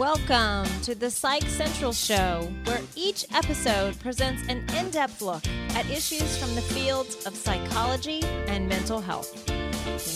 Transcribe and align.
Welcome 0.00 0.64
to 0.84 0.94
the 0.94 1.10
Psych 1.10 1.42
Central 1.42 1.92
Show, 1.92 2.50
where 2.64 2.80
each 2.96 3.26
episode 3.34 4.00
presents 4.00 4.42
an 4.48 4.64
in 4.74 4.88
depth 4.88 5.20
look 5.20 5.46
at 5.76 5.84
issues 5.90 6.38
from 6.38 6.54
the 6.54 6.62
fields 6.62 7.26
of 7.26 7.36
psychology 7.36 8.22
and 8.22 8.66
mental 8.66 9.02
health. 9.02 9.46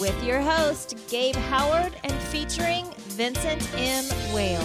With 0.01 0.25
your 0.25 0.41
host, 0.41 0.97
Gabe 1.11 1.37
Howard, 1.37 1.93
and 2.03 2.15
featuring 2.15 2.87
Vincent 3.09 3.63
M. 3.75 4.05
Wales. 4.33 4.63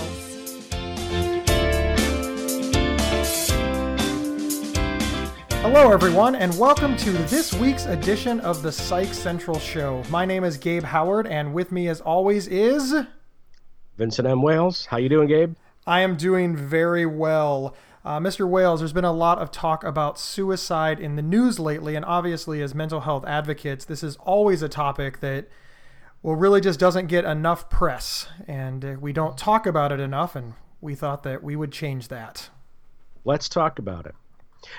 Hello, 5.61 5.91
everyone, 5.91 6.35
and 6.35 6.57
welcome 6.57 6.95
to 6.95 7.11
this 7.27 7.53
week's 7.55 7.87
edition 7.87 8.39
of 8.39 8.63
the 8.63 8.71
Psych 8.71 9.13
Central 9.13 9.59
Show. 9.59 10.01
My 10.09 10.23
name 10.23 10.45
is 10.45 10.55
Gabe 10.55 10.83
Howard, 10.83 11.27
and 11.27 11.53
with 11.53 11.73
me, 11.73 11.89
as 11.89 11.99
always, 11.99 12.47
is 12.47 12.95
Vincent 13.99 14.25
M. 14.25 14.41
Wales. 14.41 14.85
How 14.85 14.95
you 14.95 15.09
doing, 15.09 15.27
Gabe? 15.27 15.55
I 15.85 15.99
am 16.01 16.15
doing 16.15 16.55
very 16.55 17.05
well. 17.05 17.75
Uh, 18.05 18.17
Mr. 18.17 18.47
Wales, 18.47 18.79
there's 18.79 18.93
been 18.93 19.03
a 19.03 19.11
lot 19.11 19.39
of 19.39 19.51
talk 19.51 19.83
about 19.83 20.17
suicide 20.17 21.01
in 21.01 21.17
the 21.17 21.21
news 21.21 21.59
lately, 21.59 21.95
and 21.95 22.05
obviously, 22.05 22.61
as 22.61 22.73
mental 22.73 23.01
health 23.01 23.25
advocates, 23.27 23.83
this 23.83 24.01
is 24.01 24.15
always 24.17 24.61
a 24.61 24.69
topic 24.69 25.19
that 25.19 25.49
well 26.23 26.37
really 26.37 26.61
just 26.61 26.79
doesn't 26.79 27.07
get 27.07 27.25
enough 27.25 27.69
press, 27.69 28.29
and 28.47 28.85
uh, 28.85 28.95
we 29.01 29.11
don't 29.11 29.37
talk 29.37 29.67
about 29.67 29.91
it 29.91 29.99
enough. 29.99 30.33
And 30.33 30.53
we 30.79 30.95
thought 30.95 31.23
that 31.23 31.43
we 31.43 31.57
would 31.57 31.73
change 31.73 32.07
that. 32.07 32.49
Let's 33.25 33.49
talk 33.49 33.79
about 33.79 34.05
it. 34.05 34.15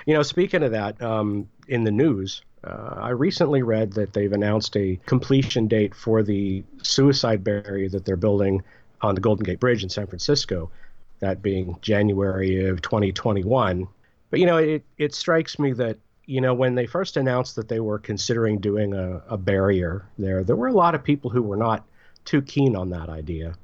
You 0.07 0.15
know, 0.15 0.23
speaking 0.23 0.63
of 0.63 0.71
that, 0.71 0.99
um, 0.99 1.47
in 1.67 1.83
the 1.83 1.91
news, 1.91 2.41
uh, 2.63 2.95
I 2.97 3.09
recently 3.09 3.61
read 3.61 3.93
that 3.93 4.13
they've 4.13 4.33
announced 4.33 4.75
a 4.75 4.99
completion 5.05 5.67
date 5.67 5.93
for 5.93 6.23
the 6.23 6.63
suicide 6.81 7.43
barrier 7.43 7.87
that 7.89 8.03
they're 8.03 8.15
building 8.15 8.63
on 9.01 9.15
the 9.15 9.21
Golden 9.21 9.43
Gate 9.43 9.59
Bridge 9.59 9.83
in 9.83 9.89
San 9.89 10.07
Francisco, 10.07 10.71
that 11.19 11.41
being 11.41 11.77
January 11.81 12.67
of 12.67 12.81
2021. 12.81 13.87
But, 14.29 14.39
you 14.39 14.45
know, 14.45 14.57
it, 14.57 14.83
it 14.97 15.13
strikes 15.13 15.59
me 15.59 15.73
that, 15.73 15.97
you 16.25 16.41
know, 16.41 16.53
when 16.53 16.75
they 16.75 16.85
first 16.85 17.17
announced 17.17 17.55
that 17.55 17.67
they 17.67 17.79
were 17.79 17.99
considering 17.99 18.59
doing 18.59 18.93
a, 18.93 19.21
a 19.29 19.37
barrier 19.37 20.05
there, 20.17 20.43
there 20.43 20.55
were 20.55 20.67
a 20.67 20.73
lot 20.73 20.95
of 20.95 21.03
people 21.03 21.29
who 21.29 21.41
were 21.41 21.57
not 21.57 21.85
too 22.25 22.41
keen 22.41 22.75
on 22.75 22.89
that 22.91 23.09
idea. 23.09 23.55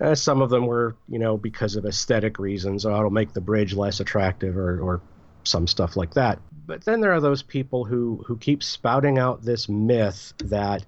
Uh, 0.00 0.14
some 0.14 0.40
of 0.40 0.50
them 0.50 0.66
were, 0.66 0.96
you 1.08 1.18
know, 1.18 1.36
because 1.36 1.76
of 1.76 1.84
aesthetic 1.84 2.38
reasons. 2.38 2.86
Oh, 2.86 2.96
it'll 2.96 3.10
make 3.10 3.34
the 3.34 3.40
bridge 3.40 3.74
less 3.74 4.00
attractive 4.00 4.56
or, 4.56 4.80
or 4.80 5.00
some 5.44 5.66
stuff 5.66 5.96
like 5.96 6.14
that. 6.14 6.38
But 6.66 6.84
then 6.84 7.00
there 7.00 7.12
are 7.12 7.20
those 7.20 7.42
people 7.42 7.84
who 7.84 8.24
who 8.26 8.36
keep 8.36 8.62
spouting 8.62 9.18
out 9.18 9.42
this 9.42 9.68
myth 9.68 10.32
that, 10.44 10.84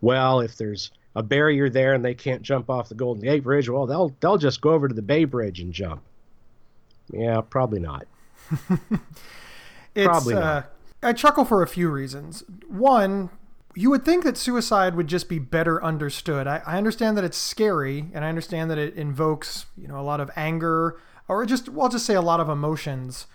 well, 0.00 0.40
if 0.40 0.56
there's 0.56 0.90
a 1.18 1.22
barrier 1.22 1.68
there 1.68 1.94
and 1.94 2.04
they 2.04 2.14
can't 2.14 2.42
jump 2.42 2.70
off 2.70 2.88
the 2.88 2.94
Golden 2.94 3.24
Gate 3.24 3.42
Bridge, 3.42 3.68
well, 3.68 3.86
they'll 3.86 4.14
they'll 4.20 4.38
just 4.38 4.60
go 4.60 4.70
over 4.70 4.86
to 4.86 4.94
the 4.94 5.02
Bay 5.02 5.24
Bridge 5.24 5.58
and 5.58 5.72
jump. 5.72 6.00
Yeah, 7.12 7.40
probably 7.40 7.80
not. 7.80 8.06
probably 9.94 10.34
uh, 10.34 10.40
not. 10.40 10.72
I 11.02 11.12
chuckle 11.12 11.44
for 11.44 11.60
a 11.62 11.66
few 11.66 11.90
reasons. 11.90 12.44
One, 12.68 13.30
you 13.74 13.90
would 13.90 14.04
think 14.04 14.22
that 14.22 14.36
suicide 14.36 14.94
would 14.94 15.08
just 15.08 15.28
be 15.28 15.40
better 15.40 15.82
understood. 15.82 16.46
I, 16.46 16.62
I, 16.64 16.78
understand 16.78 17.16
that 17.16 17.24
it's 17.24 17.36
scary, 17.36 18.06
and 18.12 18.24
I 18.24 18.28
understand 18.28 18.70
that 18.70 18.78
it 18.78 18.94
invokes, 18.94 19.66
you 19.76 19.88
know, 19.88 19.98
a 19.98 20.02
lot 20.02 20.20
of 20.20 20.30
anger, 20.36 21.00
or 21.28 21.44
just, 21.46 21.68
well, 21.68 21.84
I'll 21.84 21.88
just 21.88 22.06
say 22.06 22.14
a 22.14 22.22
lot 22.22 22.40
of 22.40 22.48
emotions 22.48 23.26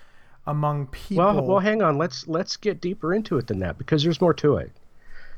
among 0.46 0.88
people. 0.88 1.24
Well, 1.24 1.46
well, 1.46 1.60
hang 1.60 1.82
on. 1.82 1.98
Let's 1.98 2.28
let's 2.28 2.58
get 2.58 2.80
deeper 2.80 3.14
into 3.14 3.38
it 3.38 3.48
than 3.48 3.60
that 3.60 3.78
because 3.78 4.04
there's 4.04 4.22
more 4.22 4.34
to 4.36 4.58
it. 4.58 4.72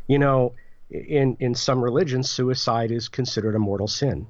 You 0.07 0.19
know, 0.19 0.53
in 0.89 1.37
in 1.39 1.55
some 1.55 1.83
religions, 1.83 2.29
suicide 2.29 2.91
is 2.91 3.09
considered 3.09 3.55
a 3.55 3.59
mortal 3.59 3.87
sin. 3.87 4.27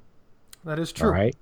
That 0.63 0.79
is 0.79 0.91
true. 0.91 1.09
Right, 1.09 1.35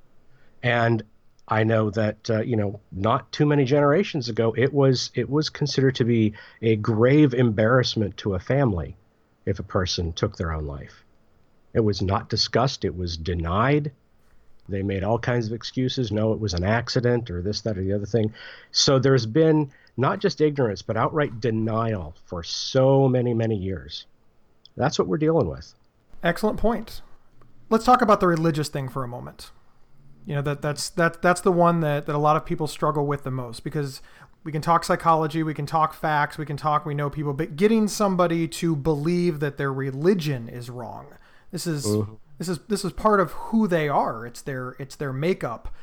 and 0.61 1.03
I 1.47 1.63
know 1.63 1.89
that 1.91 2.29
uh, 2.29 2.41
you 2.41 2.55
know 2.55 2.79
not 2.91 3.31
too 3.31 3.45
many 3.45 3.65
generations 3.65 4.29
ago, 4.29 4.53
it 4.57 4.73
was 4.73 5.11
it 5.13 5.29
was 5.29 5.49
considered 5.49 5.95
to 5.95 6.05
be 6.05 6.33
a 6.61 6.75
grave 6.75 7.33
embarrassment 7.33 8.17
to 8.17 8.35
a 8.35 8.39
family 8.39 8.95
if 9.45 9.59
a 9.59 9.63
person 9.63 10.13
took 10.13 10.37
their 10.37 10.51
own 10.51 10.65
life. 10.65 11.03
It 11.73 11.81
was 11.81 12.01
not 12.01 12.29
discussed. 12.29 12.85
It 12.85 12.95
was 12.95 13.17
denied. 13.17 13.91
They 14.69 14.83
made 14.83 15.03
all 15.03 15.19
kinds 15.19 15.47
of 15.47 15.53
excuses. 15.53 16.11
No, 16.11 16.31
it 16.33 16.39
was 16.39 16.53
an 16.53 16.63
accident 16.63 17.29
or 17.29 17.41
this, 17.41 17.61
that, 17.61 17.77
or 17.77 17.83
the 17.83 17.93
other 17.93 18.05
thing. 18.05 18.33
So 18.71 18.99
there's 18.99 19.25
been 19.25 19.71
not 19.97 20.19
just 20.19 20.39
ignorance, 20.39 20.81
but 20.81 20.95
outright 20.95 21.41
denial 21.41 22.15
for 22.25 22.43
so 22.43 23.09
many, 23.09 23.33
many 23.33 23.57
years. 23.57 24.05
That's 24.75 24.97
what 24.97 25.07
we're 25.07 25.17
dealing 25.17 25.47
with. 25.47 25.73
Excellent 26.23 26.57
point. 26.57 27.01
Let's 27.69 27.85
talk 27.85 28.01
about 28.01 28.19
the 28.19 28.27
religious 28.27 28.69
thing 28.69 28.89
for 28.89 29.03
a 29.03 29.07
moment. 29.07 29.51
You 30.25 30.35
know 30.35 30.41
that 30.43 30.61
that's 30.61 30.89
that 30.91 31.21
that's 31.21 31.41
the 31.41 31.51
one 31.51 31.81
that 31.81 32.05
that 32.05 32.15
a 32.15 32.19
lot 32.19 32.37
of 32.37 32.45
people 32.45 32.67
struggle 32.67 33.05
with 33.05 33.23
the 33.23 33.31
most 33.31 33.63
because 33.63 34.01
we 34.43 34.51
can 34.51 34.61
talk 34.61 34.83
psychology, 34.83 35.43
we 35.43 35.53
can 35.53 35.65
talk 35.65 35.93
facts, 35.93 36.37
we 36.37 36.45
can 36.45 36.55
talk 36.55 36.85
we 36.85 36.93
know 36.93 37.09
people, 37.09 37.33
but 37.33 37.55
getting 37.57 37.87
somebody 37.87 38.47
to 38.47 38.75
believe 38.75 39.39
that 39.41 39.57
their 39.57 39.71
religion 39.71 40.47
is 40.47 40.69
wrong. 40.69 41.07
This 41.51 41.67
is 41.67 41.85
mm-hmm. 41.85 42.13
This 42.37 42.49
is 42.49 42.59
this 42.67 42.85
is 42.85 42.91
part 42.91 43.19
of 43.19 43.31
who 43.31 43.67
they 43.67 43.87
are. 43.87 44.25
It's 44.25 44.41
their 44.41 44.75
it's 44.79 44.95
their 44.95 45.13
makeup. 45.13 45.73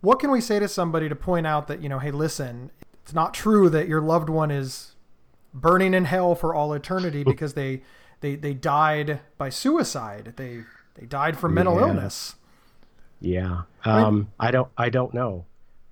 What 0.00 0.18
can 0.18 0.30
we 0.30 0.40
say 0.40 0.58
to 0.58 0.68
somebody 0.68 1.08
to 1.08 1.16
point 1.16 1.46
out 1.46 1.68
that, 1.68 1.82
you 1.82 1.88
know, 1.88 1.98
hey, 1.98 2.10
listen, 2.10 2.70
it's 3.02 3.14
not 3.14 3.32
true 3.32 3.70
that 3.70 3.88
your 3.88 4.00
loved 4.00 4.28
one 4.28 4.50
is 4.50 4.94
burning 5.54 5.94
in 5.94 6.04
hell 6.04 6.34
for 6.34 6.54
all 6.54 6.72
eternity 6.74 7.24
because 7.24 7.54
they 7.54 7.82
they 8.26 8.34
they 8.34 8.54
died 8.54 9.20
by 9.38 9.50
suicide. 9.50 10.34
They 10.36 10.64
they 10.94 11.06
died 11.06 11.38
from 11.38 11.54
mental 11.54 11.76
yeah. 11.76 11.86
illness. 11.86 12.34
Yeah. 13.20 13.62
Um, 13.84 14.28
I 14.40 14.50
don't 14.50 14.68
I 14.76 14.88
don't 14.88 15.14
know. 15.14 15.44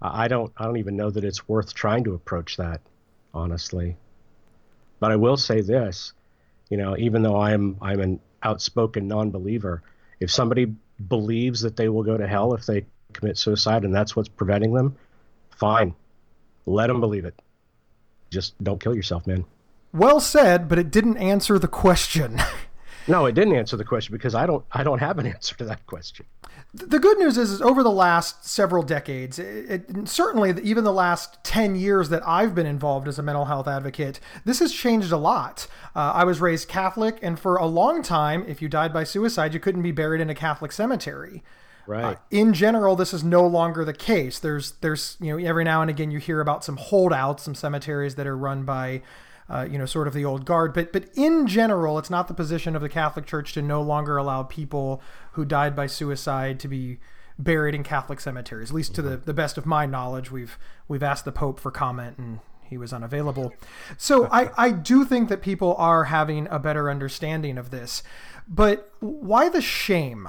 I 0.03 0.27
don't 0.27 0.53
I 0.57 0.65
don't 0.65 0.79
even 0.79 0.97
know 0.97 1.11
that 1.11 1.25
it's 1.25 1.49
worth 1.49 1.75
trying 1.75 2.03
to 2.05 2.15
approach 2.15 2.57
that, 2.57 2.81
honestly. 3.33 3.97
But 4.99 5.13
I 5.13 5.17
will 5.17 5.37
say 5.37 5.61
this, 5.61 6.13
you 6.71 6.77
know, 6.77 6.97
even 6.99 7.23
though 7.23 7.41
I'm 7.41 7.77
I'm 7.81 8.01
an 8.01 8.21
outspoken 8.43 9.07
non-believer. 9.07 9.83
If 10.21 10.31
somebody 10.31 10.75
believes 11.09 11.61
that 11.63 11.77
they 11.77 11.89
will 11.89 12.03
go 12.03 12.17
to 12.17 12.27
hell 12.27 12.55
if 12.55 12.67
they 12.67 12.85
commit 13.13 13.39
suicide 13.39 13.85
and 13.85 13.95
that's 13.95 14.17
what's 14.17 14.29
preventing 14.29 14.73
them, 14.73 14.97
fine. 15.57 15.95
Let 16.67 16.89
them 16.89 17.01
believe 17.01 17.25
it. 17.25 17.41
Just 18.31 18.55
don't 18.63 18.81
kill 18.81 18.97
yourself, 18.97 19.27
man. 19.27 19.45
Well 19.95 20.21
said, 20.21 20.69
but 20.69 20.79
it 20.79 20.91
didn't 20.91 21.17
answer 21.17 21.59
the 21.59 21.69
question. 21.69 22.39
no, 23.09 23.25
it 23.25 23.35
didn't 23.35 23.55
answer 23.55 23.79
the 23.79 23.85
question 23.85 24.13
because 24.13 24.35
I 24.35 24.45
don't 24.45 24.65
I 24.73 24.83
don't 24.83 24.99
have 24.99 25.19
an 25.19 25.27
answer 25.35 25.57
to 25.57 25.65
that 25.65 25.87
question 25.87 26.27
the 26.75 26.99
good 26.99 27.19
news 27.19 27.39
is, 27.39 27.53
is 27.53 27.63
over 27.63 27.85
the 27.85 27.91
last 27.91 28.47
several 28.47 28.83
decades, 28.83 29.39
it, 29.39 29.89
it, 29.89 30.09
certainly 30.09 30.53
even 30.63 30.83
the 30.83 30.93
last 30.93 31.43
10 31.45 31.77
years 31.77 32.09
that 32.09 32.27
I've 32.27 32.55
been 32.55 32.67
involved 32.67 33.07
as 33.07 33.19
a 33.19 33.23
mental 33.23 33.45
health 33.45 33.69
advocate, 33.69 34.19
this 34.45 34.59
has 34.59 34.73
changed 34.73 35.13
a 35.13 35.17
lot. 35.17 35.69
Uh, 35.95 36.13
I 36.15 36.25
was 36.25 36.41
raised 36.41 36.69
Catholic, 36.69 37.19
and 37.23 37.39
for 37.39 37.57
a 37.57 37.67
long 37.67 38.03
time, 38.03 38.45
if 38.49 38.61
you 38.61 38.69
died 38.69 38.93
by 38.93 39.05
suicide, 39.05 39.55
you 39.55 39.61
couldn't 39.61 39.83
be 39.83 39.93
buried 39.93 40.21
in 40.21 40.29
a 40.29 40.35
Catholic 40.35 40.73
cemetery. 40.73 41.45
Right. 41.87 42.17
Uh, 42.17 42.21
in 42.31 42.55
general, 42.55 42.97
this 42.97 43.15
is 43.15 43.23
no 43.23 43.47
longer 43.47 43.85
the 43.85 43.93
case. 43.93 44.41
There's, 44.41 44.73
there's, 44.81 45.17
you 45.21 45.31
know, 45.39 45.47
every 45.47 45.63
now 45.63 45.81
and 45.81 45.91
again 45.91 46.11
you 46.11 46.19
hear 46.19 46.41
about 46.41 46.65
some 46.65 46.77
holdouts, 46.77 47.45
some 47.45 47.55
cemeteries 47.55 48.17
that 48.17 48.27
are 48.27 48.37
run 48.37 48.65
by 48.65 49.03
uh, 49.49 49.67
you 49.71 49.79
know, 49.79 49.87
sort 49.87 50.07
of 50.07 50.15
the 50.15 50.25
old 50.25 50.45
guard. 50.45 50.73
But 50.73 50.93
but 50.93 51.07
in 51.15 51.47
general, 51.47 51.99
it's 51.99 52.11
not 52.11 52.29
the 52.29 52.35
position 52.35 52.75
of 52.75 52.83
the 52.83 52.89
Catholic 52.89 53.27
Church 53.27 53.53
to 53.55 53.63
no 53.63 53.83
longer 53.83 54.17
allow 54.17 54.43
people 54.43 55.03
who 55.33 55.45
died 55.45 55.77
by 55.77 55.87
suicide 55.87 56.59
to 56.61 56.69
be 56.69 56.99
buried 57.39 57.75
in 57.75 57.83
Catholic 57.83 58.21
cemeteries. 58.21 58.71
At 58.71 58.77
least 58.77 58.95
to 58.95 59.03
the, 59.03 59.17
the 59.17 59.35
best 59.35 59.59
of 59.59 59.67
my 59.67 59.87
knowledge, 59.87 60.31
we've 60.31 60.59
we've 60.89 61.03
asked 61.03 61.25
the 61.25 61.33
Pope 61.33 61.61
for 61.61 61.71
comment 61.71 62.19
and 62.19 62.41
he 62.63 62.79
was 62.79 62.93
unavailable. 62.93 63.53
So 63.99 64.27
I, 64.33 64.51
I 64.57 64.71
do 64.71 65.05
think 65.05 65.29
that 65.29 65.43
people 65.43 65.75
are 65.77 66.05
having 66.05 66.49
a 66.51 66.59
better 66.59 66.91
understanding 66.91 67.59
of 67.59 67.71
this. 67.71 68.03
But 68.49 68.91
why 69.01 69.49
the 69.49 69.61
shame? 69.61 70.29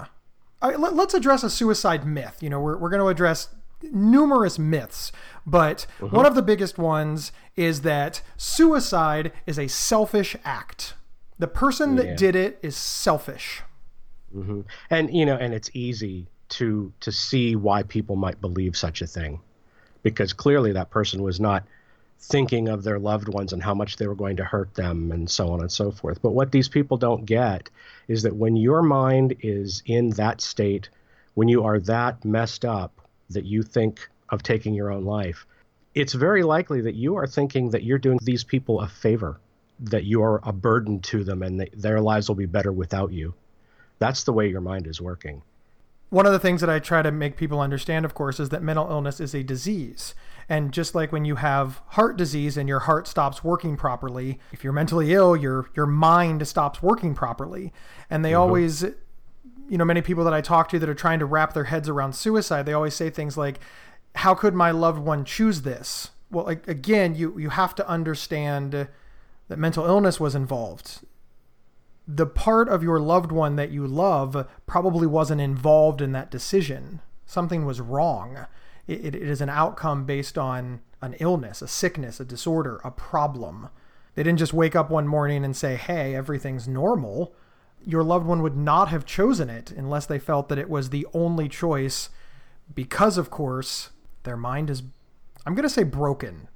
let, 0.62 0.94
us 0.94 1.14
address 1.14 1.44
a 1.44 1.50
suicide 1.50 2.06
myth. 2.06 2.42
You 2.42 2.50
know, 2.50 2.60
we're, 2.60 2.78
we're 2.78 2.90
going 2.90 3.02
to 3.02 3.08
address 3.08 3.50
numerous 3.84 4.58
myths, 4.58 5.12
but 5.46 5.86
mm-hmm. 6.00 6.16
one 6.16 6.26
of 6.26 6.36
the 6.36 6.42
biggest 6.42 6.78
ones 6.78 7.32
is 7.56 7.82
that 7.82 8.22
suicide 8.38 9.32
is 9.46 9.60
a 9.60 9.68
selfish 9.68 10.36
act. 10.44 10.94
The 11.38 11.48
person 11.48 11.96
that 11.96 12.18
did 12.18 12.36
it 12.36 12.60
is 12.62 12.76
selfish. 12.76 13.62
Mm-hmm. 14.36 14.62
And 14.90 15.14
you 15.14 15.26
know, 15.26 15.36
and 15.36 15.54
it's 15.54 15.70
easy 15.74 16.28
to 16.50 16.94
to 17.02 17.12
see 17.12 17.56
why 17.56 17.84
people 17.84 18.16
might 18.16 18.42
believe 18.42 18.78
such 18.78 19.02
a 19.02 19.08
thing, 19.08 19.40
because 20.04 20.34
clearly 20.34 20.72
that 20.74 20.90
person 20.90 21.22
was 21.22 21.40
not 21.40 21.64
thinking 22.20 22.70
of 22.70 22.84
their 22.84 22.98
loved 22.98 23.28
ones 23.28 23.54
and 23.54 23.62
how 23.62 23.74
much 23.74 23.98
they 23.98 24.08
were 24.08 24.16
going 24.16 24.38
to 24.38 24.44
hurt 24.44 24.74
them 24.76 25.12
and 25.12 25.30
so 25.30 25.52
on 25.52 25.60
and 25.60 25.72
so 25.72 25.92
forth. 25.92 26.22
But 26.22 26.32
what 26.32 26.52
these 26.52 26.70
people 26.70 26.98
don't 26.98 27.26
get 27.26 27.70
is 28.08 28.24
that 28.24 28.36
when 28.36 28.56
your 28.56 28.82
mind 28.82 29.36
is 29.42 29.84
in 29.86 30.12
that 30.12 30.42
state, 30.42 30.90
when 31.34 31.48
you 31.48 31.64
are 31.64 31.80
that 31.82 32.24
messed 32.24 32.66
up, 32.66 33.05
that 33.30 33.46
you 33.46 33.64
think 33.64 34.10
of 34.30 34.44
taking 34.44 34.74
your 34.74 34.92
own 34.92 35.04
life, 35.06 35.46
it's 35.94 36.14
very 36.14 36.44
likely 36.44 36.82
that 36.82 36.96
you 36.96 37.16
are 37.16 37.28
thinking 37.28 37.70
that 37.70 37.84
you're 37.84 37.98
doing 37.98 38.20
these 38.22 38.44
people 38.44 38.82
a 38.82 38.88
favor, 38.88 39.40
that 39.80 40.04
you 40.04 40.22
are 40.22 40.42
a 40.44 40.52
burden 40.52 41.00
to 41.00 41.24
them 41.24 41.42
and 41.42 41.70
their 41.74 42.02
lives 42.02 42.28
will 42.28 42.36
be 42.36 42.46
better 42.46 42.72
without 42.72 43.12
you. 43.12 43.34
That's 44.00 44.24
the 44.24 44.34
way 44.34 44.50
your 44.50 44.62
mind 44.62 44.88
is 44.88 45.02
working. 45.02 45.42
one 46.10 46.26
of 46.26 46.32
the 46.32 46.40
things 46.40 46.62
that 46.62 46.70
I 46.70 46.80
try 46.80 47.02
to 47.02 47.12
make 47.12 47.36
people 47.36 47.60
understand, 47.60 48.06
of 48.06 48.14
course, 48.14 48.40
is 48.40 48.50
that 48.50 48.62
mental 48.62 48.90
illness 48.90 49.20
is 49.20 49.34
a 49.34 49.44
disease. 49.44 50.14
And 50.48 50.72
just 50.72 50.94
like 50.94 51.12
when 51.12 51.26
you 51.26 51.36
have 51.36 51.82
heart 51.88 52.18
disease 52.18 52.56
and 52.56 52.70
your 52.70 52.82
heart 52.82 53.08
stops 53.08 53.44
working 53.44 53.76
properly, 53.76 54.40
if 54.52 54.64
you're 54.64 54.74
mentally 54.74 55.14
ill, 55.14 55.36
your 55.36 55.70
your 55.76 55.88
mind 55.88 56.48
stops 56.48 56.84
working 56.84 57.16
properly. 57.16 57.74
And 58.10 58.24
they 58.24 58.32
mm-hmm. 58.32 58.42
always 58.42 58.86
you 59.70 59.78
know, 59.78 59.86
many 59.86 60.02
people 60.02 60.24
that 60.24 60.34
I 60.34 60.42
talk 60.42 60.70
to 60.70 60.80
that 60.80 60.90
are 60.90 60.96
trying 60.96 61.20
to 61.20 61.26
wrap 61.26 61.54
their 61.54 61.66
heads 61.66 61.90
around 61.90 62.14
suicide, 62.14 62.66
they 62.66 62.74
always 62.74 62.94
say 62.94 63.10
things 63.10 63.38
like, 63.38 63.60
"How 64.16 64.34
could 64.34 64.54
my 64.54 64.72
loved 64.72 65.00
one 65.00 65.26
choose 65.26 65.62
this?" 65.62 66.12
Well, 66.32 66.46
like, 66.46 66.68
again, 66.68 67.16
you 67.16 67.38
you 67.38 67.50
have 67.50 67.76
to 67.76 67.88
understand 67.88 68.88
that 69.48 69.60
mental 69.60 69.86
illness 69.86 70.20
was 70.20 70.36
involved 70.36 71.02
the 72.08 72.26
part 72.26 72.70
of 72.70 72.84
your 72.84 73.00
loved 73.00 73.32
one 73.32 73.56
that 73.56 73.72
you 73.72 73.88
love 73.88 74.48
probably 74.68 75.08
wasn't 75.08 75.42
involved 75.42 76.02
in 76.02 76.12
that 76.12 76.30
decision. 76.32 77.02
Something 77.26 77.66
was 77.66 77.82
wrong. 77.82 78.46
It, 78.88 79.04
it 79.04 79.16
is 79.16 79.42
an 79.42 79.50
outcome 79.50 80.06
based 80.06 80.38
on 80.38 80.82
an 81.02 81.16
illness, 81.20 81.62
a 81.62 81.68
sickness, 81.68 82.20
a 82.20 82.26
disorder, 82.26 82.80
a 82.84 82.92
problem. 82.92 83.70
They 84.14 84.24
didn't 84.24 84.40
just 84.40 84.54
wake 84.54 84.76
up 84.76 84.90
one 84.90 85.08
morning 85.08 85.44
and 85.44 85.56
say, 85.56 85.76
hey, 85.76 86.16
everything's 86.16 86.68
normal. 86.68 87.34
Your 87.86 88.04
loved 88.04 88.26
one 88.26 88.42
would 88.42 88.58
not 88.58 88.90
have 88.90 89.06
chosen 89.06 89.50
it 89.50 89.72
unless 89.72 90.06
they 90.06 90.20
felt 90.20 90.50
that 90.50 90.58
it 90.58 90.70
was 90.70 90.90
the 90.90 91.06
only 91.14 91.48
choice, 91.48 92.10
because, 92.74 93.18
of 93.18 93.30
course, 93.30 93.92
their 94.24 94.38
mind 94.38 94.70
is, 94.70 94.82
I'm 95.46 95.54
going 95.54 95.64
to 95.64 95.70
say, 95.70 95.84
broken. 95.84 96.48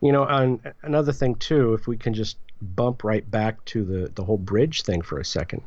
You 0.00 0.12
know, 0.12 0.24
and 0.24 0.60
another 0.82 1.12
thing, 1.12 1.34
too, 1.34 1.74
if 1.74 1.86
we 1.86 1.96
can 1.96 2.14
just 2.14 2.36
bump 2.62 3.02
right 3.04 3.28
back 3.28 3.64
to 3.66 3.84
the, 3.84 4.10
the 4.14 4.24
whole 4.24 4.38
bridge 4.38 4.82
thing 4.82 5.02
for 5.02 5.18
a 5.18 5.24
second. 5.24 5.62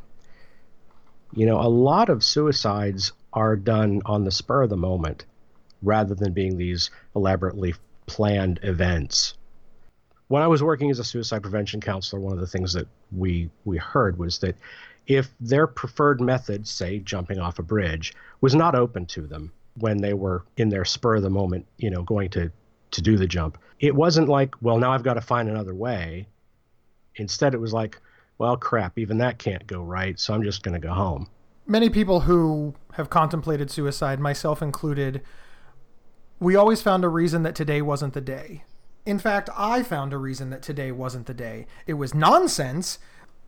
You 1.34 1.46
know, 1.46 1.60
a 1.60 1.68
lot 1.68 2.08
of 2.08 2.24
suicides 2.24 3.12
are 3.32 3.56
done 3.56 4.00
on 4.06 4.24
the 4.24 4.30
spur 4.30 4.62
of 4.62 4.70
the 4.70 4.76
moment 4.76 5.26
rather 5.82 6.14
than 6.14 6.32
being 6.32 6.56
these 6.56 6.90
elaborately 7.14 7.74
planned 8.06 8.60
events. 8.62 9.34
When 10.28 10.42
I 10.42 10.46
was 10.46 10.62
working 10.62 10.90
as 10.90 10.98
a 10.98 11.04
suicide 11.04 11.42
prevention 11.42 11.80
counselor, 11.80 12.20
one 12.20 12.34
of 12.34 12.40
the 12.40 12.46
things 12.46 12.72
that 12.74 12.86
we 13.16 13.50
we 13.64 13.78
heard 13.78 14.18
was 14.18 14.38
that 14.38 14.56
if 15.06 15.30
their 15.40 15.66
preferred 15.66 16.20
method, 16.20 16.68
say 16.68 16.98
jumping 16.98 17.38
off 17.38 17.58
a 17.58 17.62
bridge, 17.62 18.14
was 18.40 18.54
not 18.54 18.74
open 18.74 19.06
to 19.06 19.22
them 19.22 19.52
when 19.78 19.98
they 19.98 20.12
were 20.12 20.44
in 20.56 20.68
their 20.68 20.84
spur 20.84 21.16
of 21.16 21.22
the 21.22 21.30
moment, 21.30 21.66
you 21.78 21.90
know, 21.90 22.02
going 22.02 22.28
to 22.30 22.50
to 22.90 23.02
do 23.02 23.16
the 23.16 23.26
jump, 23.26 23.58
it 23.80 23.94
wasn't 23.94 24.28
like, 24.28 24.54
well, 24.62 24.78
now 24.78 24.92
I've 24.92 25.02
got 25.02 25.14
to 25.14 25.20
find 25.20 25.48
another 25.48 25.74
way. 25.74 26.26
Instead, 27.16 27.54
it 27.54 27.60
was 27.60 27.72
like, 27.72 28.00
well, 28.38 28.56
crap, 28.56 28.98
even 28.98 29.18
that 29.18 29.38
can't 29.38 29.66
go 29.66 29.82
right, 29.82 30.18
so 30.18 30.32
I'm 30.32 30.42
just 30.42 30.62
going 30.62 30.80
to 30.80 30.86
go 30.86 30.94
home. 30.94 31.28
Many 31.66 31.90
people 31.90 32.20
who 32.20 32.74
have 32.94 33.10
contemplated 33.10 33.70
suicide, 33.70 34.20
myself 34.20 34.62
included, 34.62 35.22
we 36.40 36.56
always 36.56 36.80
found 36.80 37.04
a 37.04 37.08
reason 37.08 37.42
that 37.42 37.54
today 37.54 37.82
wasn't 37.82 38.14
the 38.14 38.20
day. 38.20 38.64
In 39.08 39.18
fact, 39.18 39.48
I 39.56 39.82
found 39.82 40.12
a 40.12 40.18
reason 40.18 40.50
that 40.50 40.60
today 40.60 40.92
wasn't 40.92 41.24
the 41.24 41.32
day. 41.32 41.64
It 41.86 41.94
was 41.94 42.14
nonsense, 42.14 42.98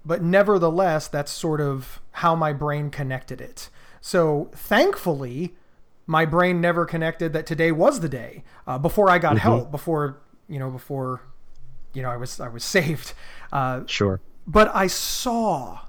but 0.07 0.23
nevertheless, 0.23 1.07
that's 1.07 1.31
sort 1.31 1.61
of 1.61 2.01
how 2.13 2.35
my 2.35 2.55
brain 2.55 2.89
connected 2.89 3.43
it. 3.43 3.69
So 4.01 4.49
thankfully, 4.55 5.55
my 6.07 6.25
brain 6.25 6.63
never 6.63 6.87
connected 6.87 7.35
that 7.35 7.45
today 7.45 7.73
was 7.73 8.01
the 8.01 8.09
day 8.09 8.43
uh, 8.67 8.79
before 8.79 9.11
I 9.11 9.19
got 9.19 9.33
mm-hmm. 9.37 9.41
help, 9.41 9.71
before 9.71 10.23
you 10.49 10.59
know, 10.59 10.71
before 10.71 11.21
you 11.93 12.01
know, 12.01 12.09
I 12.09 12.17
was 12.17 12.41
I 12.41 12.49
was 12.49 12.65
saved. 12.77 13.13
Uh, 13.53 13.83
sure. 13.85 14.19
But 14.47 14.75
I 14.75 14.87
saw, 14.87 15.81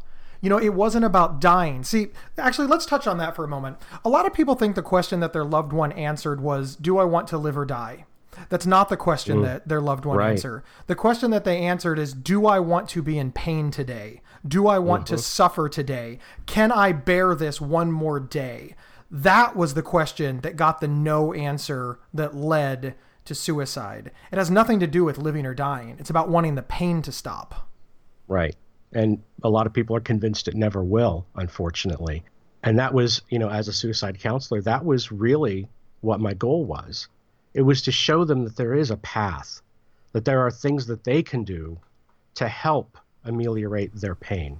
you 0.41 0.49
know, 0.49 0.57
it 0.57 0.73
wasn't 0.73 1.05
about 1.05 1.39
dying. 1.39 1.85
See, 1.85 2.09
actually, 2.37 2.67
let's 2.67 2.85
touch 2.85 3.07
on 3.07 3.17
that 3.19 3.37
for 3.37 3.45
a 3.45 3.47
moment. 3.47 3.77
A 4.03 4.09
lot 4.09 4.25
of 4.25 4.33
people 4.33 4.55
think 4.55 4.75
the 4.75 4.81
question 4.81 5.21
that 5.21 5.31
their 5.31 5.45
loved 5.45 5.71
one 5.71 5.93
answered 5.93 6.41
was, 6.41 6.75
"Do 6.75 6.97
I 6.97 7.05
want 7.05 7.29
to 7.29 7.37
live 7.37 7.57
or 7.57 7.63
die?" 7.63 8.03
That's 8.49 8.65
not 8.65 8.89
the 8.89 8.97
question 8.97 9.39
mm. 9.39 9.43
that 9.43 9.67
their 9.67 9.81
loved 9.81 10.05
one 10.05 10.17
right. 10.17 10.31
answered. 10.31 10.63
The 10.87 10.95
question 10.95 11.31
that 11.31 11.43
they 11.43 11.59
answered 11.59 11.99
is, 11.99 12.13
"Do 12.13 12.45
I 12.45 12.59
want 12.59 12.89
to 12.89 13.01
be 13.01 13.17
in 13.17 13.31
pain 13.31 13.71
today? 13.71 14.21
Do 14.47 14.67
I 14.67 14.79
want 14.79 15.05
mm-hmm. 15.05 15.15
to 15.15 15.21
suffer 15.21 15.69
today? 15.69 16.19
Can 16.45 16.71
I 16.71 16.91
bear 16.91 17.35
this 17.35 17.59
one 17.59 17.91
more 17.91 18.19
day?" 18.19 18.75
That 19.09 19.57
was 19.57 19.73
the 19.73 19.83
question 19.83 20.39
that 20.41 20.55
got 20.55 20.79
the 20.79 20.87
no 20.87 21.33
answer 21.33 21.99
that 22.13 22.33
led 22.33 22.95
to 23.25 23.35
suicide. 23.35 24.11
It 24.31 24.37
has 24.37 24.49
nothing 24.49 24.79
to 24.79 24.87
do 24.87 25.03
with 25.03 25.17
living 25.17 25.45
or 25.45 25.53
dying. 25.53 25.97
It's 25.99 26.09
about 26.09 26.29
wanting 26.29 26.55
the 26.55 26.61
pain 26.61 27.01
to 27.03 27.11
stop. 27.11 27.67
Right. 28.27 28.55
And 28.93 29.21
a 29.43 29.49
lot 29.49 29.67
of 29.67 29.73
people 29.73 29.95
are 29.95 30.01
convinced 30.01 30.47
it 30.47 30.55
never 30.55 30.83
will, 30.83 31.25
unfortunately. 31.35 32.23
And 32.63 32.79
that 32.79 32.93
was, 32.93 33.21
you 33.29 33.39
know, 33.39 33.49
as 33.49 33.67
a 33.67 33.73
suicide 33.73 34.19
counselor, 34.19 34.61
that 34.61 34.85
was 34.85 35.11
really 35.11 35.67
what 36.01 36.19
my 36.19 36.33
goal 36.33 36.65
was. 36.65 37.07
It 37.53 37.61
was 37.61 37.81
to 37.83 37.91
show 37.91 38.23
them 38.23 38.43
that 38.43 38.55
there 38.55 38.73
is 38.73 38.91
a 38.91 38.97
path, 38.97 39.61
that 40.13 40.25
there 40.25 40.39
are 40.45 40.51
things 40.51 40.87
that 40.87 41.03
they 41.03 41.21
can 41.23 41.43
do 41.43 41.79
to 42.35 42.47
help 42.47 42.97
ameliorate 43.25 43.93
their 43.93 44.15
pain. 44.15 44.59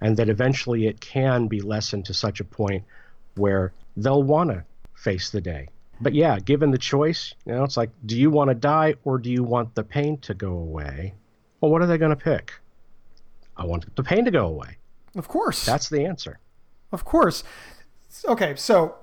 And 0.00 0.16
that 0.16 0.28
eventually 0.28 0.86
it 0.86 1.00
can 1.00 1.46
be 1.46 1.60
lessened 1.60 2.06
to 2.06 2.14
such 2.14 2.40
a 2.40 2.44
point 2.44 2.84
where 3.36 3.72
they'll 3.96 4.22
want 4.22 4.50
to 4.50 4.64
face 4.94 5.30
the 5.30 5.40
day 5.40 5.68
but 6.02 6.14
yeah, 6.14 6.38
given 6.40 6.72
the 6.72 6.78
choice, 6.78 7.34
you 7.46 7.52
know, 7.52 7.62
it's 7.62 7.76
like, 7.76 7.90
do 8.04 8.18
you 8.18 8.30
want 8.30 8.48
to 8.48 8.54
die 8.54 8.96
or 9.04 9.18
do 9.18 9.30
you 9.30 9.44
want 9.44 9.74
the 9.74 9.84
pain 9.84 10.18
to 10.18 10.34
go 10.34 10.52
away? 10.52 11.14
Well, 11.60 11.70
what 11.70 11.80
are 11.80 11.86
they 11.86 11.96
going 11.96 12.10
to 12.10 12.16
pick? 12.16 12.52
I 13.56 13.64
want 13.64 13.94
the 13.94 14.02
pain 14.02 14.24
to 14.24 14.30
go 14.30 14.46
away. 14.46 14.78
Of 15.14 15.28
course. 15.28 15.64
That's 15.64 15.88
the 15.88 16.04
answer. 16.04 16.40
Of 16.90 17.04
course. 17.04 17.44
Okay, 18.24 18.56
so 18.56 18.96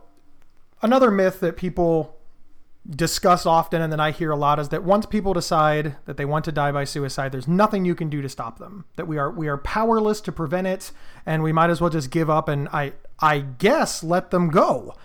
another 0.82 1.10
myth 1.10 1.40
that 1.40 1.56
people 1.56 2.18
discuss 2.90 3.46
often 3.46 3.82
and 3.82 3.94
that 3.94 4.00
I 4.00 4.12
hear 4.12 4.32
a 4.32 4.36
lot 4.36 4.60
is 4.60 4.70
that 4.70 4.84
once 4.84 5.06
people 5.06 5.34
decide 5.34 5.96
that 6.06 6.18
they 6.18 6.26
want 6.26 6.46
to 6.46 6.52
die 6.52 6.72
by 6.72 6.86
suicide, 6.86 7.32
there's 7.32 7.48
nothing 7.48 7.86
you 7.86 7.94
can 7.94 8.10
do 8.10 8.22
to 8.22 8.30
stop 8.30 8.58
them. 8.58 8.86
That 8.96 9.08
we 9.08 9.18
are 9.18 9.30
we 9.30 9.48
are 9.48 9.58
powerless 9.58 10.22
to 10.22 10.32
prevent 10.32 10.68
it 10.68 10.92
and 11.26 11.44
we 11.44 11.52
might 11.52 11.70
as 11.70 11.82
well 11.82 11.90
just 11.90 12.10
give 12.10 12.30
up 12.30 12.50
and 12.50 12.68
I 12.70 12.94
I 13.20 13.40
guess 13.40 14.04
let 14.04 14.32
them 14.32 14.50
go. 14.50 14.96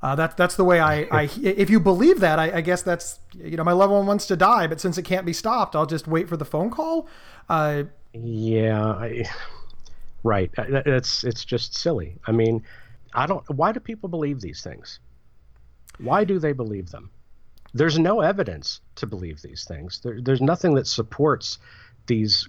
Uh, 0.00 0.14
that's 0.14 0.34
that's 0.34 0.56
the 0.56 0.64
way 0.64 0.80
I, 0.80 1.02
I 1.10 1.30
if 1.42 1.70
you 1.70 1.80
believe 1.80 2.20
that 2.20 2.38
I, 2.38 2.58
I, 2.58 2.60
guess 2.60 2.82
that's 2.82 3.20
you 3.32 3.56
know 3.56 3.64
my 3.64 3.72
loved 3.72 3.90
one 3.90 4.04
wants 4.04 4.26
to 4.26 4.36
die 4.36 4.66
but 4.66 4.78
since 4.78 4.98
it 4.98 5.04
can't 5.04 5.24
be 5.24 5.32
stopped 5.32 5.74
I'll 5.74 5.86
just 5.86 6.06
wait 6.06 6.28
for 6.28 6.36
the 6.36 6.44
phone 6.44 6.70
call. 6.70 7.08
Uh, 7.48 7.84
yeah, 8.12 8.84
I, 8.84 9.24
right. 10.22 10.50
It's 10.58 11.24
it's 11.24 11.44
just 11.44 11.76
silly. 11.76 12.16
I 12.26 12.32
mean, 12.32 12.62
I 13.14 13.26
don't. 13.26 13.48
Why 13.50 13.72
do 13.72 13.80
people 13.80 14.08
believe 14.08 14.40
these 14.40 14.62
things? 14.62 15.00
Why 15.98 16.24
do 16.24 16.38
they 16.38 16.52
believe 16.52 16.90
them? 16.90 17.10
There's 17.74 17.98
no 17.98 18.20
evidence 18.20 18.80
to 18.96 19.06
believe 19.06 19.42
these 19.42 19.64
things. 19.64 20.00
There, 20.02 20.20
there's 20.20 20.40
nothing 20.40 20.74
that 20.74 20.86
supports 20.86 21.58
these. 22.06 22.48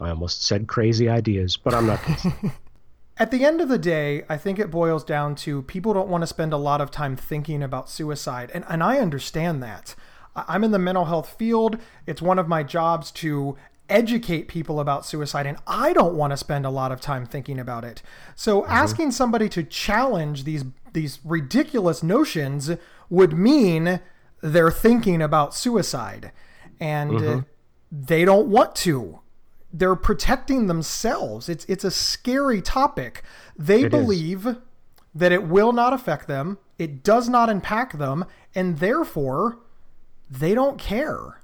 I 0.00 0.10
almost 0.10 0.44
said 0.46 0.66
crazy 0.66 1.08
ideas, 1.08 1.56
but 1.56 1.74
I'm 1.74 1.86
not. 1.86 2.00
At 3.16 3.30
the 3.30 3.44
end 3.44 3.60
of 3.60 3.68
the 3.68 3.78
day, 3.78 4.24
I 4.28 4.36
think 4.36 4.58
it 4.58 4.70
boils 4.70 5.04
down 5.04 5.36
to 5.36 5.62
people 5.62 5.94
don't 5.94 6.08
want 6.08 6.22
to 6.22 6.26
spend 6.26 6.52
a 6.52 6.58
lot 6.58 6.80
of 6.80 6.90
time 6.90 7.16
thinking 7.16 7.62
about 7.62 7.88
suicide. 7.88 8.50
And, 8.54 8.64
and 8.68 8.82
I 8.82 8.98
understand 8.98 9.62
that. 9.62 9.94
I'm 10.34 10.64
in 10.64 10.72
the 10.72 10.80
mental 10.80 11.04
health 11.04 11.36
field. 11.38 11.78
It's 12.06 12.20
one 12.20 12.40
of 12.40 12.48
my 12.48 12.64
jobs 12.64 13.12
to 13.12 13.56
educate 13.88 14.48
people 14.48 14.80
about 14.80 15.04
suicide, 15.04 15.46
and 15.46 15.58
I 15.66 15.92
don't 15.92 16.14
want 16.14 16.32
to 16.32 16.36
spend 16.36 16.64
a 16.64 16.70
lot 16.70 16.90
of 16.90 17.00
time 17.00 17.26
thinking 17.26 17.58
about 17.58 17.84
it. 17.84 18.02
So 18.34 18.62
mm-hmm. 18.62 18.72
asking 18.72 19.10
somebody 19.12 19.48
to 19.50 19.62
challenge 19.62 20.44
these 20.44 20.64
these 20.92 21.18
ridiculous 21.24 22.04
notions 22.04 22.70
would 23.14 23.32
mean 23.32 24.00
they're 24.42 24.70
thinking 24.70 25.22
about 25.22 25.54
suicide. 25.54 26.32
And 26.80 27.10
mm-hmm. 27.12 27.40
they 27.90 28.24
don't 28.24 28.48
want 28.48 28.74
to 28.76 29.20
they're 29.74 29.96
protecting 29.96 30.68
themselves. 30.68 31.48
It's 31.48 31.64
it's 31.64 31.84
a 31.84 31.90
scary 31.90 32.62
topic. 32.62 33.24
They 33.58 33.82
it 33.82 33.90
believe 33.90 34.46
is. 34.46 34.56
that 35.14 35.32
it 35.32 35.48
will 35.48 35.72
not 35.72 35.92
affect 35.92 36.28
them, 36.28 36.58
it 36.78 37.02
does 37.02 37.28
not 37.28 37.50
impact 37.50 37.98
them, 37.98 38.24
and 38.54 38.78
therefore 38.78 39.58
they 40.30 40.54
don't 40.54 40.78
care. 40.78 41.40